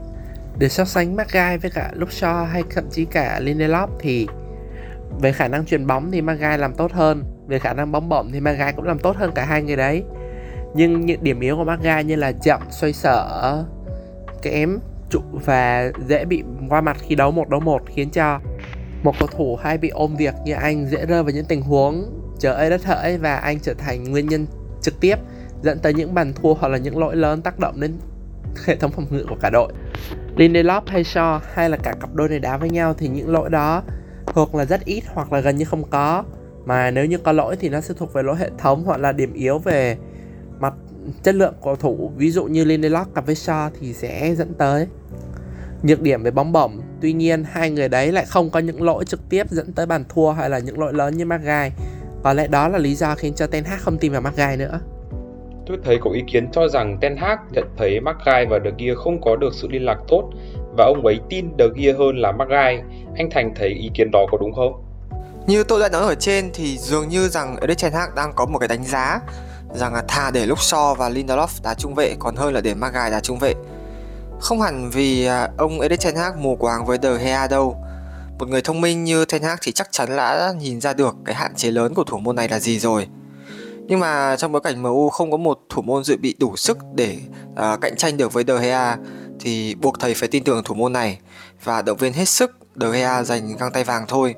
Để 0.58 0.68
so 0.68 0.84
sánh 0.84 1.16
Maguire 1.16 1.56
với 1.56 1.70
cả 1.70 1.92
Luke 1.94 2.12
Shaw 2.12 2.44
hay 2.44 2.62
thậm 2.70 2.84
chí 2.90 3.04
cả 3.04 3.40
Lindelof 3.42 3.88
thì 4.00 4.26
về 5.20 5.32
khả 5.32 5.48
năng 5.48 5.66
chuyền 5.66 5.86
bóng 5.86 6.10
thì 6.10 6.22
Magai 6.22 6.58
làm 6.58 6.74
tốt 6.74 6.92
hơn 6.92 7.24
về 7.48 7.58
khả 7.58 7.72
năng 7.72 7.92
bóng 7.92 8.08
bổng 8.08 8.30
thì 8.32 8.40
Magai 8.40 8.72
cũng 8.72 8.84
làm 8.84 8.98
tốt 8.98 9.16
hơn 9.16 9.30
cả 9.34 9.44
hai 9.44 9.62
người 9.62 9.76
đấy 9.76 10.04
nhưng 10.74 11.06
những 11.06 11.24
điểm 11.24 11.40
yếu 11.40 11.56
của 11.56 11.64
Magai 11.64 12.04
như 12.04 12.16
là 12.16 12.32
chậm, 12.32 12.60
xoay 12.70 12.92
sở, 12.92 13.64
kém, 14.42 14.78
trụ 15.10 15.20
và 15.32 15.92
dễ 16.08 16.24
bị 16.24 16.42
qua 16.68 16.80
mặt 16.80 16.96
khi 17.00 17.14
đấu 17.14 17.30
một 17.30 17.48
đấu 17.48 17.60
một 17.60 17.82
khiến 17.86 18.10
cho 18.10 18.40
một 19.02 19.14
cầu 19.18 19.28
thủ 19.36 19.56
hay 19.56 19.78
bị 19.78 19.88
ôm 19.88 20.16
việc 20.16 20.34
như 20.44 20.52
anh 20.52 20.86
dễ 20.86 21.06
rơi 21.06 21.22
vào 21.22 21.32
những 21.32 21.44
tình 21.44 21.62
huống 21.62 22.20
chờ 22.38 22.52
ấy 22.52 22.70
đất 22.70 22.84
hỡi 22.84 23.18
và 23.18 23.36
anh 23.36 23.60
trở 23.60 23.74
thành 23.74 24.04
nguyên 24.04 24.26
nhân 24.26 24.46
trực 24.82 25.00
tiếp 25.00 25.16
dẫn 25.62 25.78
tới 25.78 25.94
những 25.94 26.14
bàn 26.14 26.32
thua 26.32 26.54
hoặc 26.54 26.68
là 26.68 26.78
những 26.78 26.98
lỗi 26.98 27.16
lớn 27.16 27.42
tác 27.42 27.58
động 27.58 27.80
đến 27.80 27.92
hệ 28.66 28.76
thống 28.76 28.90
phòng 28.90 29.06
ngự 29.10 29.24
của 29.28 29.36
cả 29.40 29.50
đội. 29.50 29.72
Lindelof 30.36 30.80
hay 30.86 31.02
Shaw 31.02 31.40
hay 31.54 31.70
là 31.70 31.76
cả 31.76 31.94
cặp 32.00 32.14
đôi 32.14 32.28
này 32.28 32.38
đá 32.38 32.56
với 32.56 32.70
nhau 32.70 32.94
thì 32.98 33.08
những 33.08 33.32
lỗi 33.32 33.50
đó 33.50 33.82
hoặc 34.34 34.54
là 34.54 34.64
rất 34.64 34.84
ít 34.84 35.02
hoặc 35.06 35.32
là 35.32 35.40
gần 35.40 35.56
như 35.56 35.64
không 35.64 35.82
có. 35.90 36.24
Mà 36.64 36.90
nếu 36.90 37.04
như 37.04 37.18
có 37.18 37.32
lỗi 37.32 37.56
thì 37.56 37.68
nó 37.68 37.80
sẽ 37.80 37.94
thuộc 37.94 38.12
về 38.12 38.22
lỗi 38.22 38.36
hệ 38.36 38.50
thống 38.58 38.82
hoặc 38.84 39.00
là 39.00 39.12
điểm 39.12 39.32
yếu 39.32 39.58
về 39.58 39.96
mặt 40.60 40.74
chất 41.22 41.34
lượng 41.34 41.54
cầu 41.64 41.76
thủ. 41.76 42.12
Ví 42.16 42.30
dụ 42.30 42.44
như 42.44 42.64
Lindelof 42.64 43.04
cặp 43.14 43.26
với 43.26 43.34
Shaw 43.34 43.70
thì 43.80 43.92
sẽ 43.92 44.34
dẫn 44.34 44.54
tới 44.54 44.86
nhược 45.82 46.00
điểm 46.00 46.22
về 46.22 46.30
bóng 46.30 46.52
bổng. 46.52 46.80
Tuy 47.00 47.12
nhiên, 47.12 47.44
hai 47.50 47.70
người 47.70 47.88
đấy 47.88 48.12
lại 48.12 48.24
không 48.24 48.50
có 48.50 48.60
những 48.60 48.82
lỗi 48.82 49.04
trực 49.04 49.28
tiếp 49.28 49.50
dẫn 49.50 49.72
tới 49.72 49.86
bàn 49.86 50.04
thua 50.08 50.30
hay 50.30 50.50
là 50.50 50.58
những 50.58 50.78
lỗi 50.78 50.92
lớn 50.92 51.16
như 51.16 51.24
Magai 51.24 51.72
có 52.22 52.32
lẽ 52.32 52.46
đó 52.46 52.68
là 52.68 52.78
lý 52.78 52.94
do 52.94 53.14
khiến 53.14 53.34
cho 53.34 53.46
Ten 53.46 53.64
Hag 53.64 53.78
không 53.78 53.98
tin 53.98 54.12
vào 54.12 54.20
Magai 54.20 54.56
nữa. 54.56 54.80
Tôi 55.66 55.78
thấy 55.84 55.98
có 56.00 56.10
ý 56.10 56.22
kiến 56.32 56.48
cho 56.52 56.68
rằng 56.68 56.98
Ten 57.00 57.16
Hag 57.16 57.38
nhận 57.52 57.64
thấy 57.76 58.00
Magai 58.00 58.46
và 58.46 58.58
De 58.64 58.70
Gea 58.78 58.94
không 58.94 59.20
có 59.20 59.36
được 59.36 59.54
sự 59.54 59.68
liên 59.70 59.84
lạc 59.84 59.98
tốt 60.08 60.30
và 60.80 60.86
ông 60.86 61.06
ấy 61.06 61.20
tin 61.28 61.50
De 61.58 61.64
Gea 61.76 61.94
hơn 61.98 62.18
là 62.18 62.32
Magai. 62.32 62.82
Anh 63.16 63.30
Thành 63.30 63.52
thấy 63.56 63.68
ý 63.68 63.90
kiến 63.94 64.10
đó 64.12 64.26
có 64.32 64.38
đúng 64.40 64.52
không? 64.54 64.84
Như 65.46 65.64
tôi 65.64 65.80
đã 65.80 65.88
nói 65.88 66.02
ở 66.02 66.14
trên 66.14 66.50
thì 66.54 66.78
dường 66.78 67.08
như 67.08 67.28
rằng 67.28 67.56
Erik 67.60 67.78
Ten 67.82 67.92
Hag 67.92 68.14
đang 68.16 68.32
có 68.36 68.46
một 68.46 68.58
cái 68.58 68.68
đánh 68.68 68.84
giá 68.84 69.20
rằng 69.74 69.94
là 69.94 70.02
thà 70.08 70.30
để 70.30 70.46
lúc 70.46 70.58
Shaw 70.58 70.94
và 70.94 71.10
Lindelof 71.10 71.62
đá 71.62 71.74
trung 71.74 71.94
vệ 71.94 72.14
còn 72.18 72.36
hơn 72.36 72.54
là 72.54 72.60
để 72.60 72.74
Magai 72.74 73.10
đá 73.10 73.20
trung 73.20 73.38
vệ. 73.38 73.54
Không 74.40 74.60
hẳn 74.60 74.90
vì 74.92 75.26
à, 75.26 75.48
ông 75.58 75.80
Erik 75.80 76.00
Ten 76.04 76.16
Hag 76.16 76.42
mù 76.42 76.56
quáng 76.56 76.86
với 76.86 76.98
De 77.02 77.16
Gea 77.24 77.46
đâu. 77.46 77.76
Một 78.38 78.48
người 78.48 78.62
thông 78.62 78.80
minh 78.80 79.04
như 79.04 79.24
Ten 79.24 79.42
Hag 79.42 79.58
thì 79.62 79.72
chắc 79.72 79.88
chắn 79.90 80.16
đã 80.16 80.52
nhìn 80.60 80.80
ra 80.80 80.92
được 80.92 81.16
cái 81.24 81.34
hạn 81.34 81.54
chế 81.56 81.70
lớn 81.70 81.94
của 81.94 82.04
thủ 82.04 82.18
môn 82.18 82.36
này 82.36 82.48
là 82.48 82.58
gì 82.58 82.78
rồi. 82.78 83.06
Nhưng 83.86 84.00
mà 84.00 84.36
trong 84.36 84.52
bối 84.52 84.60
cảnh 84.60 84.82
MU 84.82 85.08
không 85.10 85.30
có 85.30 85.36
một 85.36 85.58
thủ 85.68 85.82
môn 85.82 86.04
dự 86.04 86.16
bị 86.16 86.34
đủ 86.38 86.56
sức 86.56 86.78
để 86.94 87.18
uh, 87.52 87.80
cạnh 87.80 87.96
tranh 87.96 88.16
được 88.16 88.32
với 88.32 88.44
De 88.46 88.58
Gea 88.58 88.96
thì 89.40 89.74
buộc 89.74 90.00
thầy 90.00 90.14
phải 90.14 90.28
tin 90.28 90.44
tưởng 90.44 90.62
thủ 90.64 90.74
môn 90.74 90.92
này 90.92 91.18
và 91.64 91.82
động 91.82 91.98
viên 91.98 92.12
hết 92.12 92.28
sức 92.28 92.56
De 92.76 92.90
Gea 92.92 93.22
giành 93.22 93.56
găng 93.56 93.72
tay 93.72 93.84
vàng 93.84 94.04
thôi. 94.08 94.34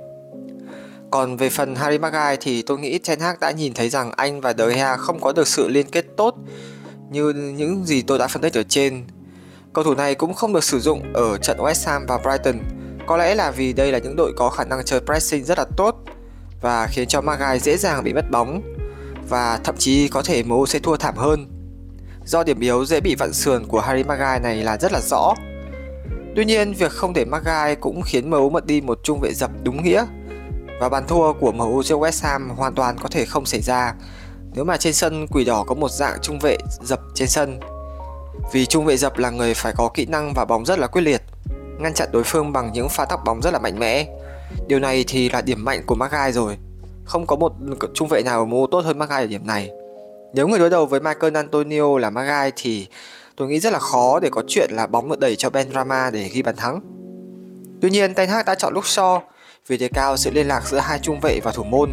Còn 1.10 1.36
về 1.36 1.50
phần 1.50 1.74
Harry 1.74 1.98
Maguire 1.98 2.36
thì 2.40 2.62
tôi 2.62 2.78
nghĩ 2.78 2.98
Ten 2.98 3.20
Hag 3.20 3.40
đã 3.40 3.50
nhìn 3.50 3.74
thấy 3.74 3.88
rằng 3.88 4.12
anh 4.16 4.40
và 4.40 4.54
De 4.58 4.68
Gea 4.68 4.96
không 4.96 5.20
có 5.20 5.32
được 5.32 5.48
sự 5.48 5.68
liên 5.68 5.86
kết 5.86 6.04
tốt 6.16 6.34
như 7.10 7.30
những 7.30 7.84
gì 7.84 8.02
tôi 8.02 8.18
đã 8.18 8.26
phân 8.26 8.42
tích 8.42 8.54
ở 8.54 8.62
trên. 8.62 9.04
Cầu 9.72 9.84
thủ 9.84 9.94
này 9.94 10.14
cũng 10.14 10.34
không 10.34 10.52
được 10.52 10.64
sử 10.64 10.80
dụng 10.80 11.12
ở 11.14 11.38
trận 11.38 11.58
West 11.58 11.90
Ham 11.90 12.06
và 12.06 12.18
Brighton. 12.18 12.58
Có 13.06 13.16
lẽ 13.16 13.34
là 13.34 13.50
vì 13.50 13.72
đây 13.72 13.92
là 13.92 13.98
những 13.98 14.16
đội 14.16 14.32
có 14.36 14.50
khả 14.50 14.64
năng 14.64 14.84
chơi 14.84 15.00
pressing 15.00 15.44
rất 15.44 15.58
là 15.58 15.64
tốt 15.76 15.96
và 16.62 16.86
khiến 16.86 17.08
cho 17.08 17.20
Maguire 17.20 17.58
dễ 17.58 17.76
dàng 17.76 18.04
bị 18.04 18.12
mất 18.12 18.30
bóng 18.30 18.62
và 19.28 19.60
thậm 19.64 19.76
chí 19.78 20.08
có 20.08 20.22
thể 20.22 20.42
MU 20.42 20.66
sẽ 20.66 20.78
thua 20.78 20.96
thảm 20.96 21.16
hơn. 21.16 21.61
Do 22.24 22.44
điểm 22.44 22.60
yếu 22.60 22.84
dễ 22.84 23.00
bị 23.00 23.14
vặn 23.14 23.32
sườn 23.32 23.64
của 23.66 23.80
Harry 23.80 24.04
Maguire 24.04 24.38
này 24.42 24.56
là 24.56 24.76
rất 24.76 24.92
là 24.92 25.00
rõ. 25.00 25.34
Tuy 26.36 26.44
nhiên, 26.44 26.72
việc 26.72 26.92
không 26.92 27.12
để 27.12 27.24
Maguire 27.24 27.74
cũng 27.80 28.02
khiến 28.02 28.30
MU 28.30 28.50
mất 28.50 28.66
đi 28.66 28.80
một 28.80 29.00
trung 29.02 29.20
vệ 29.20 29.34
dập 29.34 29.50
đúng 29.62 29.82
nghĩa 29.82 30.04
và 30.80 30.88
bàn 30.88 31.04
thua 31.08 31.32
của 31.32 31.52
MU 31.52 31.82
trước 31.82 31.98
West 31.98 32.28
Ham 32.28 32.50
hoàn 32.50 32.74
toàn 32.74 32.96
có 33.02 33.08
thể 33.08 33.24
không 33.24 33.46
xảy 33.46 33.60
ra 33.60 33.94
nếu 34.54 34.64
mà 34.64 34.76
trên 34.76 34.92
sân 34.92 35.26
Quỷ 35.26 35.44
Đỏ 35.44 35.64
có 35.66 35.74
một 35.74 35.90
dạng 35.90 36.18
trung 36.22 36.38
vệ 36.38 36.58
dập 36.82 37.00
trên 37.14 37.28
sân. 37.28 37.60
Vì 38.52 38.66
trung 38.66 38.84
vệ 38.84 38.96
dập 38.96 39.18
là 39.18 39.30
người 39.30 39.54
phải 39.54 39.72
có 39.76 39.90
kỹ 39.94 40.06
năng 40.06 40.32
và 40.34 40.44
bóng 40.44 40.64
rất 40.64 40.78
là 40.78 40.86
quyết 40.86 41.02
liệt, 41.02 41.22
ngăn 41.78 41.94
chặn 41.94 42.08
đối 42.12 42.22
phương 42.24 42.52
bằng 42.52 42.72
những 42.72 42.88
pha 42.88 43.04
tóc 43.04 43.20
bóng 43.24 43.42
rất 43.42 43.50
là 43.52 43.58
mạnh 43.58 43.78
mẽ. 43.78 44.06
Điều 44.68 44.78
này 44.78 45.04
thì 45.08 45.28
là 45.28 45.40
điểm 45.40 45.64
mạnh 45.64 45.82
của 45.86 45.94
Maguire 45.94 46.32
rồi. 46.32 46.56
Không 47.04 47.26
có 47.26 47.36
một 47.36 47.52
trung 47.94 48.08
vệ 48.08 48.22
nào 48.22 48.38
ở 48.38 48.44
MU 48.44 48.66
tốt 48.66 48.84
hơn 48.84 48.98
Maguire 48.98 49.22
ở 49.22 49.26
điểm 49.26 49.46
này. 49.46 49.70
Nếu 50.34 50.48
người 50.48 50.58
đối 50.58 50.70
đầu 50.70 50.86
với 50.86 51.00
Michael 51.00 51.36
Antonio 51.36 51.98
là 51.98 52.10
Maguire 52.10 52.50
thì 52.56 52.88
tôi 53.36 53.48
nghĩ 53.48 53.60
rất 53.60 53.72
là 53.72 53.78
khó 53.78 54.20
để 54.20 54.28
có 54.32 54.42
chuyện 54.48 54.70
là 54.72 54.86
bóng 54.86 55.08
được 55.08 55.20
đẩy 55.20 55.36
cho 55.36 55.50
Ben 55.50 55.72
Rama 55.74 56.10
để 56.10 56.28
ghi 56.32 56.42
bàn 56.42 56.56
thắng. 56.56 56.80
Tuy 57.80 57.90
nhiên, 57.90 58.14
Ten 58.14 58.28
Hag 58.28 58.44
đã 58.46 58.54
chọn 58.54 58.74
Luke 58.74 58.86
Shaw 58.86 59.20
vì 59.66 59.76
đề 59.76 59.88
cao 59.88 60.16
sự 60.16 60.30
liên 60.30 60.48
lạc 60.48 60.68
giữa 60.68 60.78
hai 60.78 60.98
trung 61.02 61.20
vệ 61.20 61.40
và 61.40 61.52
thủ 61.52 61.64
môn. 61.64 61.90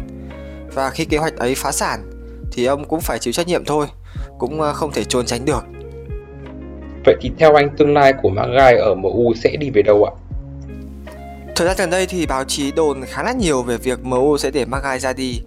Và 0.74 0.90
khi 0.90 1.04
kế 1.04 1.18
hoạch 1.18 1.36
ấy 1.36 1.54
phá 1.54 1.72
sản 1.72 2.10
thì 2.52 2.64
ông 2.64 2.84
cũng 2.88 3.00
phải 3.00 3.18
chịu 3.18 3.32
trách 3.32 3.46
nhiệm 3.46 3.64
thôi, 3.64 3.86
cũng 4.38 4.60
ờ, 4.60 4.72
không 4.72 4.92
thể 4.92 5.04
trốn 5.04 5.26
tránh 5.26 5.44
được. 5.44 5.64
Vậy 7.04 7.16
thì 7.20 7.30
theo 7.38 7.54
anh 7.54 7.70
tương 7.76 7.94
lai 7.94 8.12
của 8.22 8.28
Maguire 8.28 8.78
ở 8.78 8.94
MU 8.94 9.34
sẽ 9.34 9.56
đi 9.56 9.70
về 9.70 9.82
đâu 9.82 10.04
ạ? 10.04 10.12
Thời 11.56 11.68
gian 11.68 11.76
gần 11.78 11.90
đây 11.90 12.06
thì 12.06 12.26
báo 12.26 12.44
chí 12.44 12.72
đồn 12.72 13.02
khá 13.06 13.22
là 13.22 13.32
nhiều 13.32 13.62
về 13.62 13.76
việc 13.76 14.04
MU 14.04 14.38
sẽ 14.38 14.50
để 14.50 14.64
Maguire 14.64 14.98
ra 14.98 15.12
đi 15.12 15.40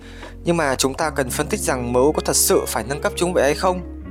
nhưng 0.43 0.57
mà 0.57 0.75
chúng 0.75 0.93
ta 0.93 1.09
cần 1.09 1.29
phân 1.29 1.47
tích 1.47 1.59
rằng 1.59 1.93
MU 1.93 2.11
có 2.11 2.21
thật 2.25 2.35
sự 2.35 2.61
phải 2.67 2.83
nâng 2.89 3.01
cấp 3.01 3.13
trung 3.15 3.33
vệ 3.33 3.43
hay 3.43 3.55
không? 3.55 4.03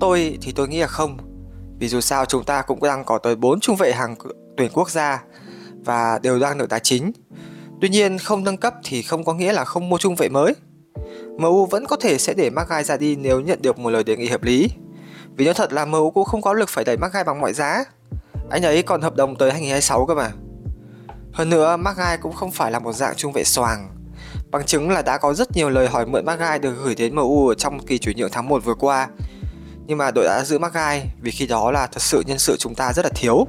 Tôi 0.00 0.38
thì 0.42 0.52
tôi 0.52 0.68
nghĩ 0.68 0.80
là 0.80 0.86
không. 0.86 1.18
Vì 1.78 1.88
dù 1.88 2.00
sao 2.00 2.24
chúng 2.24 2.44
ta 2.44 2.62
cũng 2.62 2.82
đang 2.82 3.04
có 3.04 3.18
tới 3.18 3.36
4 3.36 3.60
trung 3.60 3.76
vệ 3.76 3.92
hàng 3.92 4.14
tuyển 4.56 4.70
quốc 4.74 4.90
gia 4.90 5.22
Và 5.84 6.18
đều 6.22 6.38
đang 6.38 6.58
được 6.58 6.68
đá 6.68 6.78
chính. 6.78 7.12
Tuy 7.80 7.88
nhiên 7.88 8.18
không 8.18 8.44
nâng 8.44 8.56
cấp 8.56 8.74
thì 8.84 9.02
không 9.02 9.24
có 9.24 9.34
nghĩa 9.34 9.52
là 9.52 9.64
không 9.64 9.88
mua 9.88 9.98
trung 9.98 10.14
vệ 10.14 10.28
mới. 10.28 10.54
MU 11.38 11.66
vẫn 11.66 11.86
có 11.86 11.96
thể 11.96 12.18
sẽ 12.18 12.34
để 12.34 12.50
Maguire 12.50 12.82
ra 12.82 12.96
đi 12.96 13.16
nếu 13.16 13.40
nhận 13.40 13.62
được 13.62 13.78
một 13.78 13.90
lời 13.90 14.04
đề 14.04 14.16
nghị 14.16 14.28
hợp 14.28 14.42
lý. 14.42 14.70
Vì 15.36 15.44
nói 15.44 15.54
thật 15.54 15.72
là 15.72 15.84
MU 15.84 16.10
cũng 16.10 16.24
không 16.24 16.42
có 16.42 16.52
lực 16.52 16.68
phải 16.68 16.84
đẩy 16.84 16.96
Maguire 16.96 17.24
bằng 17.24 17.40
mọi 17.40 17.52
giá. 17.52 17.84
Anh 18.50 18.62
ấy 18.62 18.82
còn 18.82 19.02
hợp 19.02 19.16
đồng 19.16 19.36
tới 19.36 19.50
2026 19.50 20.06
cơ 20.06 20.14
mà. 20.14 20.32
Hơn 21.32 21.50
nữa, 21.50 21.76
Magai 21.76 22.18
cũng 22.18 22.32
không 22.32 22.50
phải 22.50 22.70
là 22.70 22.78
một 22.78 22.92
dạng 22.92 23.14
trung 23.16 23.32
vệ 23.32 23.44
xoàng. 23.44 23.93
Bằng 24.54 24.64
chứng 24.64 24.90
là 24.90 25.02
đã 25.02 25.18
có 25.18 25.34
rất 25.34 25.56
nhiều 25.56 25.70
lời 25.70 25.88
hỏi 25.88 26.06
mượn 26.06 26.24
Magai 26.24 26.58
được 26.58 26.74
gửi 26.84 26.94
đến 26.94 27.14
MU 27.14 27.48
ở 27.48 27.54
trong 27.54 27.86
kỳ 27.86 27.98
chuyển 27.98 28.16
nhượng 28.16 28.30
tháng 28.32 28.48
1 28.48 28.64
vừa 28.64 28.74
qua. 28.74 29.08
Nhưng 29.86 29.98
mà 29.98 30.10
đội 30.10 30.24
đã 30.24 30.44
giữ 30.44 30.58
Magai 30.58 31.10
vì 31.22 31.30
khi 31.30 31.46
đó 31.46 31.70
là 31.70 31.86
thật 31.86 32.02
sự 32.02 32.22
nhân 32.26 32.38
sự 32.38 32.56
chúng 32.58 32.74
ta 32.74 32.92
rất 32.92 33.04
là 33.04 33.10
thiếu. 33.14 33.46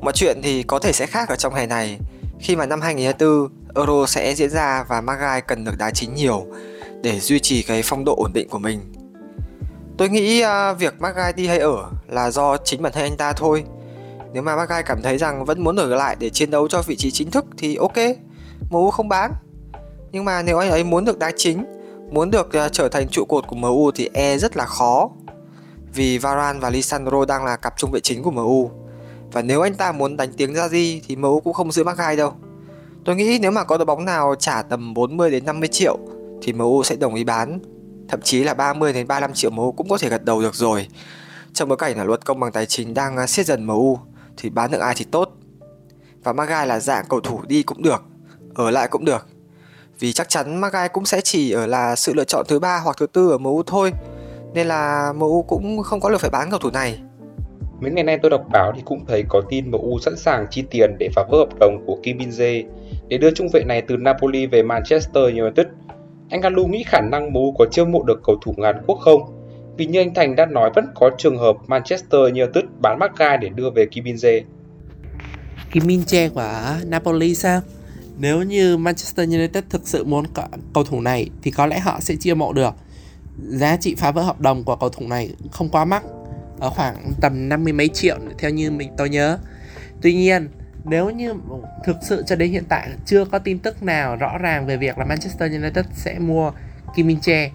Mọi 0.00 0.12
chuyện 0.12 0.40
thì 0.42 0.62
có 0.62 0.78
thể 0.78 0.92
sẽ 0.92 1.06
khác 1.06 1.28
ở 1.28 1.36
trong 1.36 1.54
hè 1.54 1.66
này 1.66 1.98
khi 2.40 2.56
mà 2.56 2.66
năm 2.66 2.80
2024 2.80 3.86
Euro 3.86 4.06
sẽ 4.06 4.34
diễn 4.34 4.50
ra 4.50 4.84
và 4.88 5.00
Magai 5.00 5.40
cần 5.40 5.64
được 5.64 5.78
đá 5.78 5.90
chính 5.90 6.14
nhiều 6.14 6.46
để 7.02 7.20
duy 7.20 7.40
trì 7.40 7.62
cái 7.62 7.82
phong 7.84 8.04
độ 8.04 8.14
ổn 8.16 8.32
định 8.32 8.48
của 8.48 8.58
mình. 8.58 8.80
Tôi 9.98 10.08
nghĩ 10.08 10.44
uh, 10.44 10.78
việc 10.78 11.00
Magai 11.00 11.32
đi 11.32 11.46
hay 11.46 11.58
ở 11.58 11.90
là 12.08 12.30
do 12.30 12.56
chính 12.56 12.82
bản 12.82 12.92
thân 12.92 13.04
anh 13.04 13.16
ta 13.16 13.32
thôi. 13.32 13.64
Nếu 14.32 14.42
mà 14.42 14.56
Magai 14.56 14.82
cảm 14.82 15.02
thấy 15.02 15.18
rằng 15.18 15.44
vẫn 15.44 15.64
muốn 15.64 15.76
ở 15.76 15.94
lại 15.94 16.16
để 16.18 16.30
chiến 16.30 16.50
đấu 16.50 16.68
cho 16.68 16.82
vị 16.82 16.96
trí 16.96 17.10
chính 17.10 17.30
thức 17.30 17.44
thì 17.58 17.76
ok, 17.76 17.96
MU 18.70 18.90
không 18.90 19.08
bán. 19.08 19.32
Nhưng 20.16 20.24
mà 20.24 20.42
nếu 20.42 20.58
anh 20.58 20.70
ấy 20.70 20.84
muốn 20.84 21.04
được 21.04 21.18
đá 21.18 21.32
chính, 21.36 21.64
muốn 22.10 22.30
được 22.30 22.46
uh, 22.46 22.72
trở 22.72 22.88
thành 22.88 23.08
trụ 23.08 23.24
cột 23.24 23.46
của 23.46 23.56
MU 23.56 23.90
thì 23.90 24.10
e 24.12 24.38
rất 24.38 24.56
là 24.56 24.66
khó. 24.66 25.10
Vì 25.94 26.18
Varane 26.18 26.58
và 26.58 26.70
Lisandro 26.70 27.24
đang 27.24 27.44
là 27.44 27.56
cặp 27.56 27.74
trung 27.76 27.90
vệ 27.90 28.00
chính 28.00 28.22
của 28.22 28.30
MU. 28.30 28.70
Và 29.32 29.42
nếu 29.42 29.60
anh 29.60 29.74
ta 29.74 29.92
muốn 29.92 30.16
đánh 30.16 30.32
tiếng 30.36 30.54
ra 30.54 30.68
gì 30.68 31.02
thì 31.06 31.16
MU 31.16 31.40
cũng 31.40 31.52
không 31.52 31.72
giữ 31.72 31.84
Maguire 31.84 32.16
đâu. 32.16 32.32
Tôi 33.04 33.16
nghĩ 33.16 33.38
nếu 33.42 33.50
mà 33.50 33.64
có 33.64 33.78
đội 33.78 33.84
bóng 33.84 34.04
nào 34.04 34.34
trả 34.38 34.62
tầm 34.62 34.94
40 34.94 35.30
đến 35.30 35.44
50 35.44 35.68
triệu 35.68 35.98
thì 36.42 36.52
MU 36.52 36.82
sẽ 36.82 36.96
đồng 36.96 37.14
ý 37.14 37.24
bán. 37.24 37.58
Thậm 38.08 38.20
chí 38.20 38.44
là 38.44 38.54
30 38.54 38.92
đến 38.92 39.06
35 39.06 39.34
triệu 39.34 39.50
MU 39.50 39.72
cũng 39.72 39.88
có 39.88 39.98
thể 39.98 40.08
gật 40.08 40.24
đầu 40.24 40.42
được 40.42 40.54
rồi. 40.54 40.88
Trong 41.52 41.68
bối 41.68 41.78
cảnh 41.78 41.96
là 41.96 42.04
luật 42.04 42.24
công 42.24 42.40
bằng 42.40 42.52
tài 42.52 42.66
chính 42.66 42.94
đang 42.94 43.16
ờ, 43.16 43.26
siết 43.26 43.46
dần 43.46 43.64
MU 43.64 43.98
thì 44.36 44.50
bán 44.50 44.70
được 44.70 44.80
ai 44.80 44.94
thì 44.96 45.04
tốt. 45.04 45.32
Và 46.24 46.32
Magai 46.32 46.66
là 46.66 46.80
dạng 46.80 47.04
cầu 47.08 47.20
thủ 47.20 47.40
đi 47.46 47.62
cũng 47.62 47.82
được, 47.82 48.02
ở 48.54 48.70
lại 48.70 48.88
cũng 48.88 49.04
được. 49.04 49.26
Vì 49.98 50.12
chắc 50.12 50.28
chắn 50.28 50.60
Magai 50.60 50.88
cũng 50.88 51.04
sẽ 51.04 51.20
chỉ 51.20 51.52
ở 51.52 51.66
là 51.66 51.96
sự 51.96 52.14
lựa 52.14 52.24
chọn 52.24 52.46
thứ 52.48 52.58
ba 52.58 52.80
hoặc 52.84 52.96
thứ 53.00 53.06
tư 53.06 53.30
ở 53.30 53.38
MU 53.38 53.62
thôi. 53.62 53.92
Nên 54.54 54.66
là 54.66 55.12
MU 55.16 55.42
cũng 55.42 55.82
không 55.82 56.00
có 56.00 56.08
lực 56.08 56.20
phải 56.20 56.30
bán 56.30 56.50
cầu 56.50 56.58
thủ 56.58 56.70
này. 56.70 56.98
Mấy 57.80 57.90
ngày 57.90 58.04
nay 58.04 58.18
tôi 58.22 58.30
đọc 58.30 58.44
báo 58.52 58.72
thì 58.76 58.82
cũng 58.84 59.06
thấy 59.06 59.24
có 59.28 59.42
tin 59.48 59.70
MU 59.70 59.98
sẵn 59.98 60.16
sàng 60.16 60.46
chi 60.50 60.64
tiền 60.70 60.96
để 60.98 61.08
phá 61.14 61.22
vỡ 61.30 61.38
hợp 61.38 61.58
đồng 61.60 61.84
của 61.86 61.98
Kim 62.02 62.18
Min 62.18 62.28
Jae 62.28 62.64
để 63.08 63.18
đưa 63.18 63.30
trung 63.30 63.48
vệ 63.52 63.64
này 63.64 63.82
từ 63.82 63.96
Napoli 63.96 64.46
về 64.46 64.62
Manchester 64.62 65.24
United. 65.24 65.66
Anh 66.30 66.40
Galu 66.40 66.66
nghĩ 66.66 66.84
khả 66.86 67.00
năng 67.00 67.32
MU 67.32 67.54
có 67.58 67.66
chiêu 67.70 67.84
mộ 67.84 68.02
được 68.02 68.20
cầu 68.26 68.36
thủ 68.44 68.54
người 68.56 68.72
Hàn 68.72 68.82
Quốc 68.86 68.98
không? 69.00 69.20
Vì 69.76 69.86
như 69.86 70.00
anh 70.00 70.14
Thành 70.14 70.36
đã 70.36 70.46
nói 70.46 70.70
vẫn 70.74 70.86
có 70.94 71.10
trường 71.18 71.38
hợp 71.38 71.56
Manchester 71.66 72.20
United 72.20 72.64
bán 72.80 72.98
Magai 72.98 73.38
để 73.38 73.48
đưa 73.48 73.70
về 73.70 73.86
Kim 73.90 74.04
Min 74.04 74.14
Jae. 74.14 74.40
Kim 75.72 75.82
Min 75.86 76.00
Jae 76.00 76.30
của 76.30 76.76
Napoli 76.86 77.34
sao? 77.34 77.60
Nếu 78.18 78.42
như 78.42 78.76
Manchester 78.76 79.28
United 79.28 79.64
thực 79.70 79.88
sự 79.88 80.04
muốn 80.04 80.24
cầu 80.74 80.84
thủ 80.84 81.00
này, 81.00 81.30
thì 81.42 81.50
có 81.50 81.66
lẽ 81.66 81.78
họ 81.78 82.00
sẽ 82.00 82.16
chia 82.16 82.34
mộ 82.34 82.52
được. 82.52 82.74
Giá 83.38 83.76
trị 83.76 83.94
phá 83.94 84.10
vỡ 84.10 84.22
hợp 84.22 84.40
đồng 84.40 84.64
của 84.64 84.76
cầu 84.76 84.88
thủ 84.88 85.06
này 85.08 85.30
không 85.50 85.68
quá 85.68 85.84
mắc, 85.84 86.02
ở 86.60 86.70
khoảng 86.70 87.12
tầm 87.20 87.48
năm 87.48 87.64
mươi 87.64 87.72
mấy 87.72 87.88
triệu, 87.88 88.18
theo 88.38 88.50
như 88.50 88.70
mình, 88.70 88.90
tôi 88.96 89.08
nhớ. 89.08 89.38
Tuy 90.02 90.14
nhiên, 90.14 90.48
nếu 90.84 91.10
như 91.10 91.34
thực 91.84 91.96
sự 92.02 92.24
cho 92.26 92.36
đến 92.36 92.52
hiện 92.52 92.64
tại 92.68 92.90
chưa 93.06 93.24
có 93.24 93.38
tin 93.38 93.58
tức 93.58 93.82
nào 93.82 94.16
rõ 94.16 94.38
ràng 94.38 94.66
về 94.66 94.76
việc 94.76 94.98
là 94.98 95.04
Manchester 95.04 95.52
United 95.52 95.84
sẽ 95.94 96.18
mua 96.18 96.52
Kim 96.96 97.06
Min 97.06 97.18
Jae. 97.18 97.48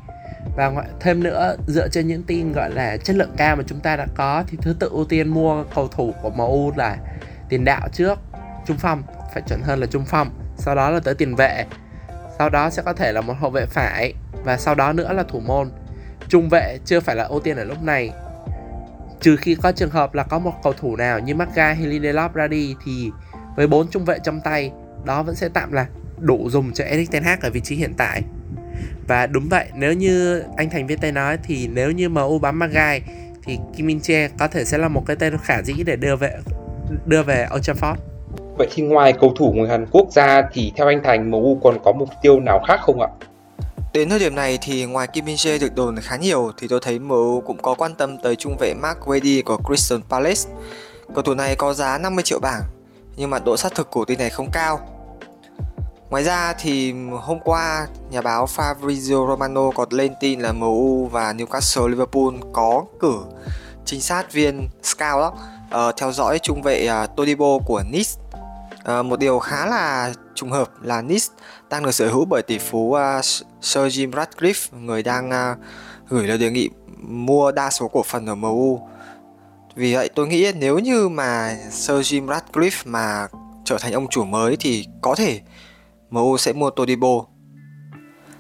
Và 0.56 0.84
thêm 1.00 1.24
nữa, 1.24 1.56
dựa 1.68 1.88
trên 1.88 2.08
những 2.08 2.24
tin 2.24 2.54
gọi 2.54 2.72
là 2.72 2.98
chất 2.98 3.16
lượng 3.16 3.32
cao 3.38 3.56
mà 3.56 3.64
chúng 3.68 3.80
ta 3.80 3.96
đã 3.96 4.08
có, 4.16 4.44
thì 4.48 4.58
thứ 4.62 4.76
tự 4.80 4.90
ưu 4.90 5.06
tiên 5.06 5.28
mua 5.28 5.64
cầu 5.76 5.88
thủ 5.88 6.14
của 6.22 6.30
MU 6.30 6.72
là 6.76 6.98
tiền 7.50 7.66
đạo 7.66 7.90
trước, 7.94 8.20
trung 8.68 8.78
phong, 8.80 9.04
phải 9.34 9.44
chuẩn 9.48 9.62
hơn 9.62 9.80
là 9.80 9.88
trung 9.88 10.06
phong 10.08 10.30
sau 10.62 10.76
đó 10.76 10.90
là 10.90 11.00
tới 11.00 11.16
tiền 11.16 11.36
vệ 11.36 11.66
sau 12.40 12.50
đó 12.50 12.70
sẽ 12.70 12.82
có 12.82 12.94
thể 12.94 13.12
là 13.12 13.22
một 13.22 13.34
hậu 13.40 13.50
vệ 13.50 13.66
phải 13.66 14.14
và 14.44 14.58
sau 14.58 14.76
đó 14.76 14.94
nữa 14.94 15.14
là 15.14 15.24
thủ 15.24 15.40
môn 15.40 15.72
trung 16.28 16.50
vệ 16.50 16.78
chưa 16.86 17.00
phải 17.00 17.16
là 17.16 17.24
ưu 17.24 17.40
tiên 17.40 17.58
ở 17.58 17.64
lúc 17.64 17.84
này 17.84 18.12
Trừ 19.22 19.36
khi 19.36 19.56
có 19.56 19.72
trường 19.72 19.90
hợp 19.90 20.14
là 20.14 20.24
có 20.24 20.40
một 20.40 20.54
cầu 20.64 20.74
thủ 20.74 20.96
nào 20.96 21.20
như 21.20 21.36
Maga 21.36 21.74
hay 21.74 21.86
Lindelof 21.86 22.30
ra 22.34 22.48
đi 22.48 22.76
thì 22.86 23.12
với 23.56 23.68
bốn 23.68 23.88
trung 23.88 24.06
vệ 24.06 24.20
trong 24.24 24.42
tay 24.42 24.72
đó 25.06 25.24
vẫn 25.24 25.36
sẽ 25.36 25.50
tạm 25.50 25.72
là 25.72 25.88
đủ 26.20 26.50
dùng 26.50 26.74
cho 26.74 26.84
Erik 26.84 27.12
Ten 27.12 27.24
Hag 27.24 27.40
ở 27.42 27.50
vị 27.50 27.62
trí 27.62 27.76
hiện 27.76 27.94
tại. 27.98 28.22
Và 29.08 29.28
đúng 29.28 29.50
vậy, 29.50 29.66
nếu 29.74 29.94
như 29.94 30.44
anh 30.58 30.70
Thành 30.70 30.88
Viên 30.88 30.98
tay 30.98 31.12
nói 31.12 31.38
thì 31.44 31.68
nếu 31.68 31.92
như 31.92 32.10
MU 32.10 32.40
bám 32.40 32.60
Magai 32.60 33.02
thì 33.44 33.58
Kim 33.78 33.88
Min 33.88 34.00
Che 34.00 34.28
có 34.28 34.48
thể 34.48 34.66
sẽ 34.66 34.78
là 34.78 34.88
một 34.88 35.04
cái 35.08 35.16
tên 35.16 35.38
khả 35.44 35.62
dĩ 35.62 35.74
để 35.86 35.96
đưa 35.96 36.16
về 36.16 36.38
đưa 37.06 37.24
về 37.24 37.48
Old 37.56 37.70
Trafford. 37.70 37.96
Vậy 38.62 38.70
thì 38.74 38.84
ngoài 38.84 39.14
cầu 39.14 39.34
thủ 39.36 39.54
người 39.56 39.70
Hàn 39.70 39.86
Quốc 39.92 40.12
ra 40.12 40.44
thì 40.54 40.72
theo 40.76 40.88
anh 40.88 41.02
Thành 41.04 41.32
MU 41.32 41.60
còn 41.64 41.78
có 41.84 41.92
mục 41.92 42.10
tiêu 42.22 42.40
nào 42.40 42.64
khác 42.68 42.80
không 42.82 43.02
ạ? 43.02 43.08
Đến 43.94 44.10
thời 44.10 44.20
điểm 44.20 44.36
này 44.36 44.60
thì 44.62 44.86
ngoài 44.86 45.08
Kim 45.08 45.26
Min 45.26 45.36
Jae 45.36 45.60
được 45.60 45.76
đồn 45.76 45.96
khá 46.02 46.16
nhiều 46.16 46.52
thì 46.58 46.68
tôi 46.68 46.80
thấy 46.84 47.00
MU 47.00 47.42
cũng 47.42 47.58
có 47.62 47.74
quan 47.74 47.96
tâm 47.96 48.18
tới 48.18 48.36
trung 48.36 48.58
vệ 48.60 48.74
Mark 48.74 49.00
Wady 49.00 49.44
của 49.44 49.58
Crystal 49.68 50.00
Palace. 50.10 50.42
Cầu 51.14 51.22
thủ 51.22 51.34
này 51.34 51.56
có 51.56 51.74
giá 51.74 51.98
50 51.98 52.24
triệu 52.24 52.40
bảng 52.40 52.62
nhưng 53.16 53.30
mà 53.30 53.40
độ 53.40 53.58
xác 53.58 53.76
thực 53.76 53.92
của 53.92 54.06
tin 54.06 54.20
này 54.20 54.30
không 54.30 54.50
cao. 54.54 54.80
Ngoài 56.10 56.24
ra 56.24 56.54
thì 56.60 56.94
hôm 57.12 57.40
qua 57.40 57.88
nhà 58.12 58.22
báo 58.22 58.46
Fabrizio 58.46 59.28
Romano 59.28 59.72
có 59.76 59.86
lên 59.90 60.14
tin 60.20 60.40
là 60.40 60.52
MU 60.52 61.06
và 61.06 61.34
Newcastle 61.34 61.88
Liverpool 61.88 62.34
có 62.54 62.84
cử 63.00 63.14
trinh 63.86 64.02
sát 64.02 64.34
viên 64.34 64.70
scout 64.84 65.00
đó 65.00 65.34
ờ, 65.70 65.88
uh, 65.90 65.96
theo 65.98 66.12
dõi 66.12 66.40
trung 66.40 66.62
vệ 66.62 66.90
uh, 67.04 67.16
Todibo 67.16 67.58
của 67.66 67.84
Nice. 67.92 68.12
Ờ, 68.84 69.04
một 69.04 69.20
điều 69.20 69.40
khá 69.40 69.66
là 69.66 70.14
trùng 70.36 70.52
hợp 70.52 70.70
là 70.82 71.02
Nice 71.02 71.26
đang 71.70 71.84
được 71.84 71.92
sở 71.92 72.10
hữu 72.10 72.26
bởi 72.26 72.42
tỷ 72.42 72.58
phú 72.58 72.80
uh, 72.80 73.26
Sir 73.62 74.00
Jim 74.00 74.12
Ratcliffe, 74.12 74.80
người 74.80 75.04
đang 75.04 75.30
uh, 75.30 75.58
gửi 76.10 76.28
lời 76.28 76.38
đề 76.38 76.52
nghị 76.52 76.70
mua 77.02 77.52
đa 77.52 77.70
số 77.70 77.88
cổ 77.88 78.04
phần 78.04 78.26
ở 78.26 78.36
MU. 78.36 78.88
Vì 79.76 79.94
vậy 79.94 80.10
tôi 80.16 80.28
nghĩ 80.28 80.52
nếu 80.52 80.80
như 80.80 81.10
mà 81.10 81.58
Sir 81.72 81.98
Jim 81.98 82.28
Ratcliffe 82.28 82.82
mà 82.86 83.28
trở 83.66 83.78
thành 83.78 83.94
ông 83.94 84.08
chủ 84.08 84.24
mới 84.24 84.58
thì 84.60 84.88
có 85.02 85.16
thể 85.16 85.42
MU 86.10 86.38
sẽ 86.38 86.54
mua 86.54 86.70
Todibo. 86.70 87.26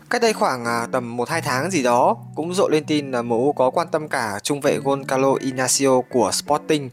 Cách 0.10 0.22
đây 0.22 0.34
khoảng 0.34 0.64
uh, 0.64 0.92
tầm 0.92 1.18
1-2 1.18 1.42
tháng 1.42 1.72
gì 1.72 1.84
đó 1.84 2.18
cũng 2.36 2.54
rộ 2.54 2.70
lên 2.70 2.84
tin 2.86 3.12
là 3.12 3.22
MU 3.22 3.54
có 3.54 3.70
quan 3.70 3.88
tâm 3.92 4.08
cả 4.08 4.40
trung 4.44 4.62
vệ 4.62 4.80
Goncalo 4.84 5.34
Inacio 5.40 6.02
của 6.10 6.32
Sporting 6.34 6.90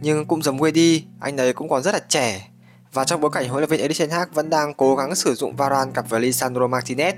nhưng 0.00 0.24
cũng 0.26 0.42
dầm 0.42 0.58
quê 0.58 0.70
đi 0.70 1.04
anh 1.20 1.36
ấy 1.36 1.52
cũng 1.52 1.68
còn 1.68 1.82
rất 1.82 1.92
là 1.92 2.00
trẻ 2.08 2.48
và 2.98 3.04
trong 3.04 3.20
bối 3.20 3.30
cảnh 3.30 3.48
huấn 3.48 3.60
luyện 3.60 3.70
viên 3.70 3.80
Erik 3.80 3.98
ten 3.98 4.10
Hag 4.10 4.28
vẫn 4.32 4.50
đang 4.50 4.74
cố 4.74 4.96
gắng 4.96 5.14
sử 5.14 5.34
dụng 5.34 5.56
Varane 5.56 5.90
cặp 5.94 6.08
với 6.08 6.20
Lisandro 6.20 6.66
Martinez 6.66 7.12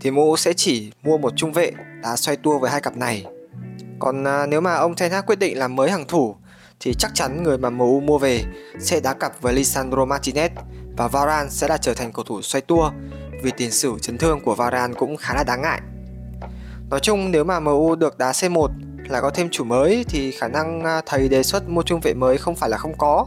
thì 0.00 0.10
MU 0.10 0.36
sẽ 0.36 0.52
chỉ 0.52 0.92
mua 1.02 1.18
một 1.18 1.32
trung 1.36 1.52
vệ 1.52 1.72
đá 2.02 2.16
xoay 2.16 2.36
tua 2.36 2.58
với 2.58 2.70
hai 2.70 2.80
cặp 2.80 2.96
này. 2.96 3.26
Còn 3.98 4.24
à, 4.24 4.46
nếu 4.46 4.60
mà 4.60 4.74
ông 4.74 4.94
Ten 4.94 5.10
Hag 5.12 5.24
quyết 5.26 5.38
định 5.38 5.58
làm 5.58 5.76
mới 5.76 5.90
hàng 5.90 6.04
thủ 6.08 6.36
thì 6.80 6.94
chắc 6.98 7.10
chắn 7.14 7.42
người 7.42 7.58
mà 7.58 7.70
MU 7.70 8.00
mua 8.00 8.18
về 8.18 8.44
sẽ 8.78 9.00
đá 9.00 9.14
cặp 9.14 9.42
với 9.42 9.54
Lisandro 9.54 10.04
Martinez 10.04 10.48
và 10.96 11.08
Varane 11.08 11.50
sẽ 11.50 11.68
là 11.68 11.76
trở 11.76 11.94
thành 11.94 12.12
cầu 12.12 12.24
thủ 12.24 12.42
xoay 12.42 12.62
tua 12.62 12.90
vì 13.42 13.50
tiền 13.56 13.70
sử 13.70 13.98
chấn 14.02 14.18
thương 14.18 14.40
của 14.40 14.54
Varane 14.54 14.94
cũng 14.94 15.16
khá 15.16 15.34
là 15.34 15.44
đáng 15.44 15.62
ngại. 15.62 15.80
Nói 16.90 17.00
chung 17.00 17.30
nếu 17.30 17.44
mà 17.44 17.60
MU 17.60 17.94
được 17.94 18.18
đá 18.18 18.32
C1 18.32 18.68
là 19.08 19.20
có 19.20 19.30
thêm 19.30 19.48
chủ 19.50 19.64
mới 19.64 20.04
thì 20.08 20.30
khả 20.30 20.48
năng 20.48 20.84
à, 20.84 21.00
thầy 21.06 21.28
đề 21.28 21.42
xuất 21.42 21.68
mua 21.68 21.82
trung 21.82 22.00
vệ 22.00 22.14
mới 22.14 22.38
không 22.38 22.56
phải 22.56 22.70
là 22.70 22.76
không 22.76 22.98
có. 22.98 23.26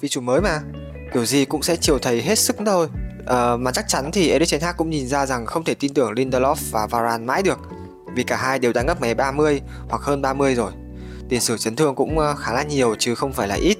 Vì 0.00 0.08
chủ 0.08 0.20
mới 0.20 0.40
mà, 0.40 0.60
kiểu 1.14 1.24
gì 1.24 1.44
cũng 1.44 1.62
sẽ 1.62 1.76
chiều 1.76 1.98
thầy 1.98 2.22
hết 2.22 2.38
sức 2.38 2.56
thôi. 2.66 2.88
À, 3.26 3.56
mà 3.56 3.72
chắc 3.72 3.88
chắn 3.88 4.10
thì 4.12 4.28
Erik 4.28 4.50
ten 4.50 4.60
Hag 4.60 4.74
cũng 4.76 4.90
nhìn 4.90 5.06
ra 5.06 5.26
rằng 5.26 5.46
không 5.46 5.64
thể 5.64 5.74
tin 5.74 5.94
tưởng 5.94 6.12
Lindelof 6.12 6.56
và 6.70 6.86
Varane 6.86 7.24
mãi 7.24 7.42
được 7.42 7.58
vì 8.14 8.22
cả 8.22 8.36
hai 8.36 8.58
đều 8.58 8.72
đã 8.72 8.82
ngấp 8.82 9.00
máy 9.00 9.14
30 9.14 9.60
hoặc 9.88 10.02
hơn 10.02 10.22
30 10.22 10.54
rồi. 10.54 10.72
Tiền 11.28 11.40
sử 11.40 11.58
chấn 11.58 11.76
thương 11.76 11.94
cũng 11.94 12.18
ờ, 12.18 12.34
khá 12.34 12.52
là 12.52 12.62
nhiều 12.62 12.94
chứ 12.98 13.14
không 13.14 13.32
phải 13.32 13.48
là 13.48 13.54
ít. 13.54 13.78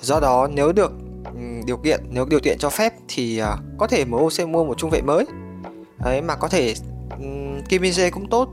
Do 0.00 0.20
đó 0.20 0.48
nếu 0.52 0.72
được 0.72 0.92
ừ, 1.24 1.40
điều 1.66 1.76
kiện 1.76 2.00
nếu 2.10 2.26
điều 2.26 2.40
kiện 2.40 2.58
cho 2.58 2.70
phép 2.70 2.92
thì 3.08 3.38
ờ, 3.38 3.56
có 3.78 3.86
thể 3.86 4.04
MU 4.04 4.30
sẽ 4.30 4.44
mua 4.44 4.64
một 4.64 4.78
trung 4.78 4.90
vệ 4.90 5.02
mới. 5.02 5.24
Ấy 5.98 6.22
mà 6.22 6.34
có 6.36 6.48
thể 6.48 6.74
um, 7.10 7.62
Kim 7.68 7.82
Min 7.82 7.92
cũng 8.12 8.30
tốt. 8.30 8.48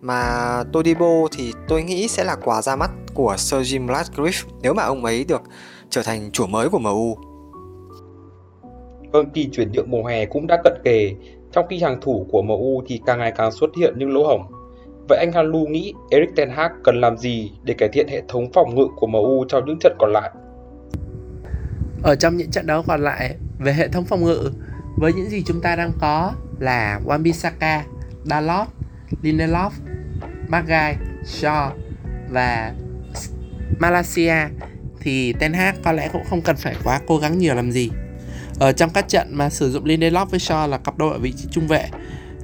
Mà 0.00 0.62
Todibo 0.72 1.28
thì 1.32 1.52
tôi 1.68 1.82
nghĩ 1.82 2.08
sẽ 2.08 2.24
là 2.24 2.36
quà 2.44 2.62
ra 2.62 2.76
mắt 2.76 2.90
của 3.14 3.34
Sir 3.38 3.74
Jim 3.74 3.86
Ratcliffe 3.86 4.44
nếu 4.62 4.74
mà 4.74 4.82
ông 4.82 5.04
ấy 5.04 5.24
được 5.24 5.42
trở 5.90 6.02
thành 6.02 6.30
chủ 6.32 6.46
mới 6.46 6.68
của 6.68 6.78
MU. 6.78 7.33
Vâng, 9.14 9.30
kỳ 9.30 9.48
chuyển 9.52 9.72
nhượng 9.72 9.90
mùa 9.90 10.04
hè 10.04 10.26
cũng 10.26 10.46
đã 10.46 10.60
cận 10.64 10.72
kề, 10.84 11.14
trong 11.52 11.66
khi 11.70 11.78
hàng 11.78 12.00
thủ 12.00 12.26
của 12.30 12.42
MU 12.42 12.82
thì 12.86 13.00
càng 13.06 13.18
ngày 13.18 13.32
càng 13.36 13.52
xuất 13.52 13.70
hiện 13.78 13.94
những 13.98 14.14
lỗ 14.14 14.26
hổng. 14.26 14.52
Vậy 15.08 15.18
anh 15.18 15.32
Hanlu 15.32 15.66
nghĩ 15.66 15.94
Erik 16.10 16.36
ten 16.36 16.50
Hag 16.50 16.70
cần 16.84 17.00
làm 17.00 17.18
gì 17.18 17.52
để 17.62 17.74
cải 17.78 17.88
thiện 17.92 18.08
hệ 18.08 18.22
thống 18.28 18.52
phòng 18.52 18.74
ngự 18.74 18.86
của 18.96 19.06
MU 19.06 19.44
trong 19.48 19.64
những 19.66 19.78
trận 19.80 19.96
còn 19.98 20.12
lại? 20.12 20.30
Ở 22.02 22.16
trong 22.16 22.36
những 22.36 22.50
trận 22.50 22.66
đấu 22.66 22.82
còn 22.86 23.00
lại, 23.00 23.36
về 23.58 23.72
hệ 23.72 23.88
thống 23.88 24.04
phòng 24.04 24.24
ngự, 24.24 24.50
với 24.96 25.12
những 25.12 25.28
gì 25.28 25.42
chúng 25.46 25.60
ta 25.60 25.76
đang 25.76 25.92
có 26.00 26.32
là 26.58 27.00
Wan-Bissaka, 27.06 27.80
Dalot, 28.24 28.68
Lindelof, 29.22 29.70
Magai, 30.48 30.96
Shaw 31.24 31.70
và 32.30 32.74
Malaysia 33.78 34.34
thì 35.00 35.32
Ten 35.32 35.52
Hag 35.52 35.74
có 35.84 35.92
lẽ 35.92 36.08
cũng 36.12 36.24
không 36.30 36.40
cần 36.40 36.56
phải 36.56 36.74
quá 36.84 37.00
cố 37.06 37.18
gắng 37.18 37.38
nhiều 37.38 37.54
làm 37.54 37.70
gì. 37.70 37.90
Ở 38.58 38.72
trong 38.72 38.90
các 38.90 39.08
trận 39.08 39.28
mà 39.30 39.50
sử 39.50 39.70
dụng 39.70 39.84
Lindelof 39.84 40.26
với 40.26 40.40
Shaw 40.40 40.68
là 40.68 40.78
cặp 40.78 40.98
đôi 40.98 41.12
ở 41.12 41.18
vị 41.18 41.32
trí 41.36 41.48
trung 41.50 41.66
vệ, 41.66 41.88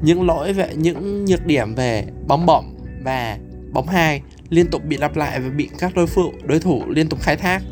những 0.02 0.26
lỗi 0.26 0.52
về 0.52 0.74
những 0.74 1.24
nhược 1.24 1.46
điểm 1.46 1.74
về 1.74 2.04
bóng 2.26 2.46
bổng 2.46 2.76
và 3.02 3.38
bóng 3.72 3.88
hai 3.88 4.22
liên 4.48 4.70
tục 4.70 4.84
bị 4.84 4.96
lặp 4.96 5.16
lại 5.16 5.40
và 5.40 5.48
bị 5.48 5.70
các 5.78 5.94
đối 5.94 6.06
phụ 6.06 6.32
đối 6.44 6.60
thủ 6.60 6.82
liên 6.88 7.08
tục 7.08 7.20
khai 7.22 7.36
thác. 7.36 7.62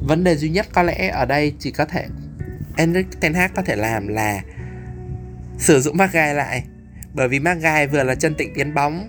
Vấn 0.00 0.24
đề 0.24 0.36
duy 0.36 0.48
nhất 0.48 0.66
có 0.72 0.82
lẽ 0.82 1.08
ở 1.08 1.24
đây 1.24 1.52
chỉ 1.58 1.70
có 1.70 1.84
thể 1.84 2.06
Enric 2.76 3.06
Ten 3.20 3.34
Hag 3.34 3.50
có 3.56 3.62
thể 3.62 3.76
làm 3.76 4.08
là 4.08 4.40
sử 5.58 5.80
dụng 5.80 5.96
Magai 5.96 6.34
lại 6.34 6.64
bởi 7.14 7.28
vì 7.28 7.40
Magai 7.40 7.86
vừa 7.86 8.02
là 8.02 8.14
chân 8.14 8.34
tịnh 8.34 8.54
tiến 8.54 8.74
bóng 8.74 9.08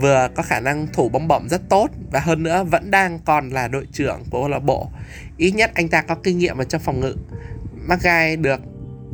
vừa 0.00 0.28
có 0.34 0.42
khả 0.42 0.60
năng 0.60 0.86
thủ 0.92 1.08
bóng 1.08 1.28
bổng 1.28 1.48
rất 1.48 1.68
tốt 1.68 1.90
và 2.12 2.20
hơn 2.20 2.42
nữa 2.42 2.64
vẫn 2.64 2.90
đang 2.90 3.18
còn 3.24 3.50
là 3.50 3.68
đội 3.68 3.86
trưởng 3.92 4.24
của 4.30 4.40
câu 4.40 4.48
lạc 4.48 4.58
bộ 4.58 4.90
ít 5.36 5.50
nhất 5.50 5.70
anh 5.74 5.88
ta 5.88 6.02
có 6.02 6.14
kinh 6.14 6.38
nghiệm 6.38 6.58
ở 6.58 6.64
trong 6.64 6.80
phòng 6.80 7.00
ngự 7.00 7.14
Magai 7.88 8.36
được 8.36 8.60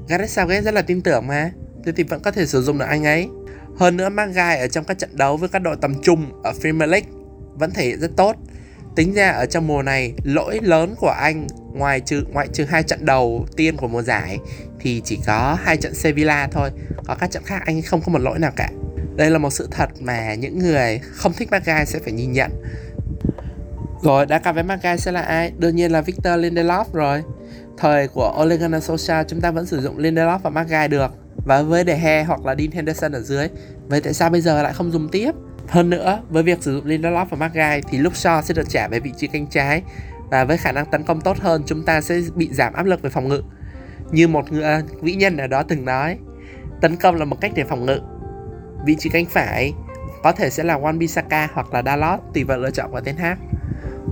Gareth 0.08 0.30
Southgate 0.30 0.62
rất 0.62 0.74
là 0.74 0.82
tin 0.82 1.00
tưởng 1.00 1.26
mà. 1.26 1.50
Thế 1.84 1.92
thì 1.96 2.02
vẫn 2.02 2.20
có 2.20 2.30
thể 2.30 2.46
sử 2.46 2.62
dụng 2.62 2.78
được 2.78 2.86
anh 2.88 3.04
ấy. 3.04 3.28
Hơn 3.76 3.96
nữa, 3.96 4.08
Magai 4.08 4.58
ở 4.58 4.68
trong 4.68 4.84
các 4.84 4.98
trận 4.98 5.10
đấu 5.16 5.36
với 5.36 5.48
các 5.48 5.58
đội 5.58 5.76
tầm 5.80 6.02
trung 6.02 6.42
ở 6.44 6.52
Premier 6.60 6.90
League 6.90 7.08
vẫn 7.54 7.70
thể 7.70 7.86
hiện 7.86 8.00
rất 8.00 8.10
tốt. 8.16 8.36
Tính 8.96 9.14
ra 9.14 9.30
ở 9.30 9.46
trong 9.46 9.66
mùa 9.66 9.82
này, 9.82 10.12
lỗi 10.24 10.58
lớn 10.62 10.94
của 10.98 11.14
anh 11.20 11.46
ngoài 11.72 12.00
trừ, 12.00 12.24
ngoại 12.32 12.48
trừ 12.52 12.64
hai 12.64 12.82
trận 12.82 13.04
đầu 13.04 13.46
tiên 13.56 13.76
của 13.76 13.88
mùa 13.88 14.02
giải 14.02 14.38
thì 14.80 15.02
chỉ 15.04 15.18
có 15.26 15.56
hai 15.62 15.76
trận 15.76 15.94
Sevilla 15.94 16.48
thôi. 16.52 16.70
Có 17.06 17.14
các 17.20 17.30
trận 17.30 17.42
khác 17.46 17.62
anh 17.66 17.82
không 17.82 18.00
có 18.00 18.12
một 18.12 18.18
lỗi 18.18 18.38
nào 18.38 18.50
cả. 18.56 18.70
Đây 19.16 19.30
là 19.30 19.38
một 19.38 19.50
sự 19.50 19.68
thật 19.70 19.88
mà 20.00 20.34
những 20.34 20.58
người 20.58 21.00
không 21.12 21.32
thích 21.32 21.48
Magai 21.50 21.86
sẽ 21.86 21.98
phải 21.98 22.12
nhìn 22.12 22.32
nhận. 22.32 22.50
Rồi, 24.02 24.26
đã 24.26 24.38
cặp 24.38 24.54
với 24.54 24.64
Magai 24.64 24.98
sẽ 24.98 25.12
là 25.12 25.20
ai? 25.20 25.52
Đương 25.58 25.76
nhiên 25.76 25.92
là 25.92 26.00
Victor 26.00 26.40
Lindelof 26.40 26.84
rồi 26.92 27.22
thời 27.78 28.08
của 28.08 28.38
Ole 28.42 28.56
Gunnar 28.56 28.90
Solskjaer 28.90 29.24
chúng 29.24 29.40
ta 29.40 29.50
vẫn 29.50 29.66
sử 29.66 29.80
dụng 29.80 29.98
Lindelof 29.98 30.38
và 30.38 30.50
Maguire 30.50 30.88
được. 30.88 31.10
Và 31.46 31.62
với 31.62 31.84
De 31.86 31.98
Gea 31.98 32.24
hoặc 32.24 32.46
là 32.46 32.54
Dean 32.58 32.70
Henderson 32.70 33.12
ở 33.12 33.20
dưới. 33.20 33.48
Vậy 33.88 34.00
tại 34.00 34.14
sao 34.14 34.30
bây 34.30 34.40
giờ 34.40 34.62
lại 34.62 34.72
không 34.72 34.92
dùng 34.92 35.08
tiếp? 35.08 35.32
Hơn 35.68 35.90
nữa, 35.90 36.22
với 36.28 36.42
việc 36.42 36.62
sử 36.62 36.74
dụng 36.74 36.86
Lindelof 36.86 37.24
và 37.24 37.36
Maguire 37.36 37.80
thì 37.90 37.98
lúc 37.98 38.12
Shaw 38.12 38.42
sẽ 38.42 38.54
được 38.54 38.68
trả 38.68 38.88
về 38.88 39.00
vị 39.00 39.12
trí 39.16 39.26
cánh 39.26 39.46
trái. 39.46 39.82
Và 40.30 40.44
với 40.44 40.56
khả 40.56 40.72
năng 40.72 40.86
tấn 40.86 41.02
công 41.02 41.20
tốt 41.20 41.36
hơn, 41.40 41.62
chúng 41.66 41.84
ta 41.84 42.00
sẽ 42.00 42.20
bị 42.34 42.48
giảm 42.52 42.72
áp 42.72 42.86
lực 42.86 43.02
về 43.02 43.10
phòng 43.10 43.28
ngự. 43.28 43.42
Như 44.10 44.28
một 44.28 44.52
người 44.52 44.62
à, 44.62 44.82
vĩ 45.02 45.14
nhân 45.14 45.36
ở 45.36 45.46
đó 45.46 45.62
từng 45.62 45.84
nói, 45.84 46.18
tấn 46.80 46.96
công 46.96 47.16
là 47.16 47.24
một 47.24 47.40
cách 47.40 47.52
để 47.54 47.64
phòng 47.64 47.86
ngự. 47.86 48.00
Vị 48.86 48.96
trí 48.98 49.10
cánh 49.10 49.26
phải 49.26 49.72
có 50.22 50.32
thể 50.32 50.50
sẽ 50.50 50.64
là 50.64 50.78
Wan 50.78 50.98
Bissaka 50.98 51.48
hoặc 51.52 51.74
là 51.74 51.82
Dalot, 51.82 52.20
tùy 52.34 52.44
vào 52.44 52.58
lựa 52.58 52.70
chọn 52.70 52.90
của 52.90 53.00
Ten 53.00 53.16
Hag 53.16 53.36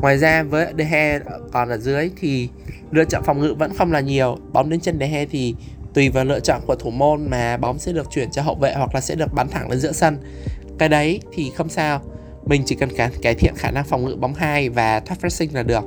ngoài 0.00 0.18
ra 0.18 0.42
với 0.42 0.66
De 0.78 0.84
Gea 0.84 1.18
còn 1.52 1.68
ở 1.68 1.78
dưới 1.78 2.10
thì 2.20 2.48
lựa 2.90 3.04
chọn 3.04 3.22
phòng 3.26 3.40
ngự 3.40 3.54
vẫn 3.58 3.72
không 3.74 3.92
là 3.92 4.00
nhiều. 4.00 4.38
Bóng 4.52 4.70
đến 4.70 4.80
chân 4.80 4.98
De 5.00 5.08
Gea 5.08 5.24
thì 5.30 5.54
tùy 5.94 6.08
vào 6.08 6.24
lựa 6.24 6.40
chọn 6.40 6.60
của 6.66 6.74
thủ 6.74 6.90
môn 6.90 7.30
mà 7.30 7.56
bóng 7.56 7.78
sẽ 7.78 7.92
được 7.92 8.10
chuyển 8.10 8.30
cho 8.30 8.42
hậu 8.42 8.54
vệ 8.54 8.74
hoặc 8.74 8.94
là 8.94 9.00
sẽ 9.00 9.14
được 9.14 9.32
bắn 9.34 9.48
thẳng 9.48 9.70
lên 9.70 9.78
giữa 9.78 9.92
sân. 9.92 10.18
Cái 10.78 10.88
đấy 10.88 11.20
thì 11.32 11.50
không 11.56 11.68
sao. 11.68 12.00
Mình 12.46 12.62
chỉ 12.66 12.74
cần 12.74 12.88
cải 13.22 13.34
thiện 13.34 13.54
khả 13.56 13.70
năng 13.70 13.84
phòng 13.84 14.04
ngự 14.04 14.16
bóng 14.16 14.34
hai 14.34 14.68
và 14.68 15.00
thoát 15.00 15.16
pressing 15.20 15.54
là 15.54 15.62
được. 15.62 15.84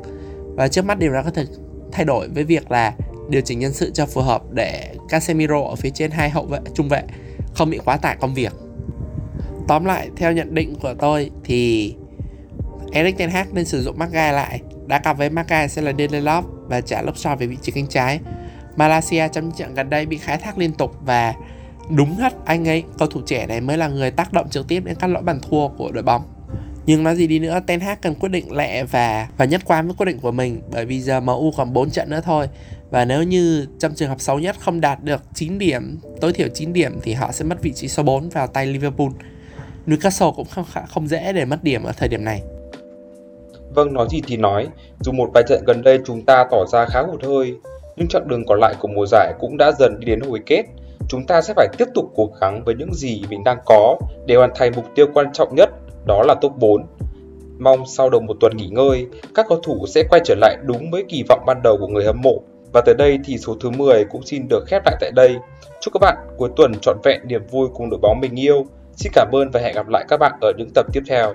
Và 0.56 0.68
trước 0.68 0.86
mắt 0.86 1.00
điều 1.00 1.14
đó 1.14 1.22
có 1.26 1.32
thể 1.32 1.46
thay 1.92 2.06
đổi 2.06 2.28
với 2.28 2.44
việc 2.44 2.72
là 2.72 2.94
điều 3.30 3.42
chỉnh 3.42 3.60
nhân 3.60 3.74
sự 3.74 3.92
cho 3.94 4.06
phù 4.06 4.22
hợp 4.22 4.42
để 4.52 4.96
Casemiro 5.10 5.62
ở 5.62 5.76
phía 5.76 5.90
trên 5.90 6.12
hai 6.12 6.30
hậu 6.30 6.46
vệ, 6.46 6.60
trung 6.74 6.90
vệ 6.90 7.04
không 7.56 7.70
bị 7.70 7.80
quá 7.86 7.98
tải 7.98 8.18
công 8.20 8.34
việc. 8.34 8.54
Tóm 9.68 9.86
lại, 9.86 10.10
theo 10.16 10.32
nhận 10.32 10.56
định 10.56 10.76
của 10.82 10.94
tôi 11.00 11.32
thì 11.44 11.96
Eric 12.92 13.18
Ten 13.18 13.30
Hag 13.30 13.48
nên 13.54 13.66
sử 13.66 13.84
dụng 13.84 13.98
Maguire 14.00 14.32
lại. 14.32 14.62
Đá 14.88 15.00
cặp 15.00 15.18
với 15.18 15.30
Maguire 15.30 15.68
sẽ 15.68 15.82
là 15.82 15.92
Lindelof 15.92 16.44
và 16.68 16.82
trả 16.82 17.02
lốc 17.02 17.18
so 17.18 17.36
về 17.36 17.48
vị 17.48 17.58
trí 17.62 17.72
cánh 17.72 17.88
trái. 17.88 18.20
Malaysia 18.76 19.28
trong 19.28 19.52
trận 19.52 19.74
gần 19.74 19.90
đây 19.90 20.06
bị 20.06 20.18
khai 20.18 20.38
thác 20.38 20.58
liên 20.58 20.74
tục 20.74 20.96
và 21.02 21.34
đúng 21.90 22.16
hết 22.16 22.34
anh 22.46 22.68
ấy. 22.68 22.84
Cầu 22.98 23.08
thủ 23.08 23.22
trẻ 23.26 23.48
này 23.48 23.62
mới 23.62 23.78
là 23.78 23.88
người 23.88 24.12
tác 24.12 24.34
động 24.34 24.50
trực 24.50 24.68
tiếp 24.68 24.84
đến 24.86 24.96
các 25.00 25.08
lỗi 25.08 25.24
bàn 25.24 25.40
thua 25.50 25.68
của 25.68 25.92
đội 25.92 26.04
bóng. 26.04 26.22
Nhưng 26.86 27.04
nói 27.04 27.16
gì 27.16 27.28
đi 27.28 27.40
nữa, 27.40 27.60
Ten 27.68 27.80
Hag 27.80 27.98
cần 28.02 28.16
quyết 28.16 28.30
định 28.30 28.52
lẹ 28.56 28.84
và 28.84 29.28
và 29.38 29.46
nhất 29.46 29.62
quán 29.66 29.88
với 29.88 29.96
quyết 29.98 30.06
định 30.06 30.20
của 30.20 30.32
mình, 30.32 30.62
bởi 30.72 30.86
vì 30.86 31.02
giờ 31.02 31.20
MU 31.20 31.52
còn 31.58 31.74
4 31.74 31.90
trận 31.90 32.10
nữa 32.10 32.22
thôi. 32.24 32.48
Và 32.90 33.06
nếu 33.06 33.24
như 33.24 33.68
trong 33.80 33.96
trường 33.96 34.10
hợp 34.10 34.22
xấu 34.22 34.40
nhất 34.40 34.56
không 34.60 34.82
đạt 34.82 35.04
được 35.04 35.22
9 35.34 35.58
điểm, 35.58 36.00
tối 36.22 36.34
thiểu 36.34 36.48
9 36.54 36.74
điểm 36.74 37.00
thì 37.04 37.14
họ 37.14 37.32
sẽ 37.32 37.46
mất 37.46 37.62
vị 37.62 37.72
trí 37.76 37.88
số 37.88 38.04
4 38.04 38.30
vào 38.30 38.48
tay 38.48 38.66
Liverpool. 38.66 39.08
Newcastle 39.88 40.34
cũng 40.34 40.48
không 40.48 40.66
không 40.88 41.08
dễ 41.08 41.34
để 41.34 41.46
mất 41.46 41.64
điểm 41.64 41.84
ở 41.84 41.92
thời 41.92 42.10
điểm 42.10 42.24
này. 42.24 42.42
Vâng, 43.76 43.94
nói 43.94 44.08
gì 44.10 44.22
thì 44.28 44.38
nói, 44.38 44.68
dù 45.00 45.12
một 45.12 45.30
vài 45.34 45.44
trận 45.48 45.64
gần 45.66 45.84
đây 45.84 46.00
chúng 46.06 46.22
ta 46.26 46.46
tỏ 46.52 46.66
ra 46.66 46.86
khá 46.86 47.02
hụt 47.02 47.24
hơi, 47.24 47.56
nhưng 47.96 48.08
chặng 48.08 48.28
đường 48.28 48.46
còn 48.46 48.60
lại 48.60 48.76
của 48.80 48.88
mùa 48.88 49.06
giải 49.06 49.34
cũng 49.40 49.58
đã 49.58 49.72
dần 49.80 50.00
đi 50.00 50.06
đến 50.06 50.20
hồi 50.20 50.40
kết. 50.46 50.64
Chúng 51.10 51.26
ta 51.28 51.42
sẽ 51.42 51.54
phải 51.56 51.68
tiếp 51.78 51.86
tục 51.94 52.12
cố 52.16 52.30
gắng 52.42 52.64
với 52.66 52.76
những 52.76 52.94
gì 52.94 53.22
mình 53.30 53.44
đang 53.44 53.58
có 53.66 53.98
để 54.26 54.36
hoàn 54.36 54.52
thành 54.56 54.72
mục 54.76 54.86
tiêu 54.96 55.06
quan 55.14 55.34
trọng 55.34 55.56
nhất, 55.56 55.70
đó 56.06 56.24
là 56.24 56.36
top 56.42 56.52
4. 56.58 56.86
Mong 57.60 57.84
sau 57.88 58.10
đầu 58.10 58.22
một 58.22 58.38
tuần 58.40 58.58
nghỉ 58.58 58.68
ngơi, 58.68 59.08
các 59.36 59.46
cầu 59.50 59.60
thủ 59.64 59.86
sẽ 59.88 60.04
quay 60.10 60.22
trở 60.26 60.36
lại 60.36 60.58
đúng 60.64 60.92
với 60.92 61.04
kỳ 61.10 61.24
vọng 61.30 61.44
ban 61.46 61.62
đầu 61.64 61.78
của 61.78 61.88
người 61.88 62.06
hâm 62.06 62.22
mộ. 62.22 62.42
Và 62.74 62.82
tới 62.86 62.96
đây 62.96 63.20
thì 63.26 63.38
số 63.38 63.56
thứ 63.62 63.70
10 63.70 64.06
cũng 64.06 64.24
xin 64.24 64.48
được 64.50 64.64
khép 64.68 64.82
lại 64.86 64.96
tại 65.00 65.12
đây. 65.16 65.36
Chúc 65.82 65.94
các 65.94 66.00
bạn 66.02 66.18
cuối 66.38 66.50
tuần 66.56 66.72
trọn 66.82 66.98
vẹn 67.04 67.22
niềm 67.28 67.42
vui 67.52 67.68
cùng 67.74 67.90
đội 67.90 68.00
bóng 68.00 68.20
mình 68.22 68.40
yêu. 68.40 68.66
Xin 68.96 69.12
cảm 69.16 69.32
ơn 69.32 69.50
và 69.52 69.60
hẹn 69.60 69.76
gặp 69.76 69.88
lại 69.88 70.06
các 70.08 70.20
bạn 70.20 70.32
ở 70.42 70.52
những 70.58 70.70
tập 70.76 70.86
tiếp 70.94 71.02
theo. 71.10 71.34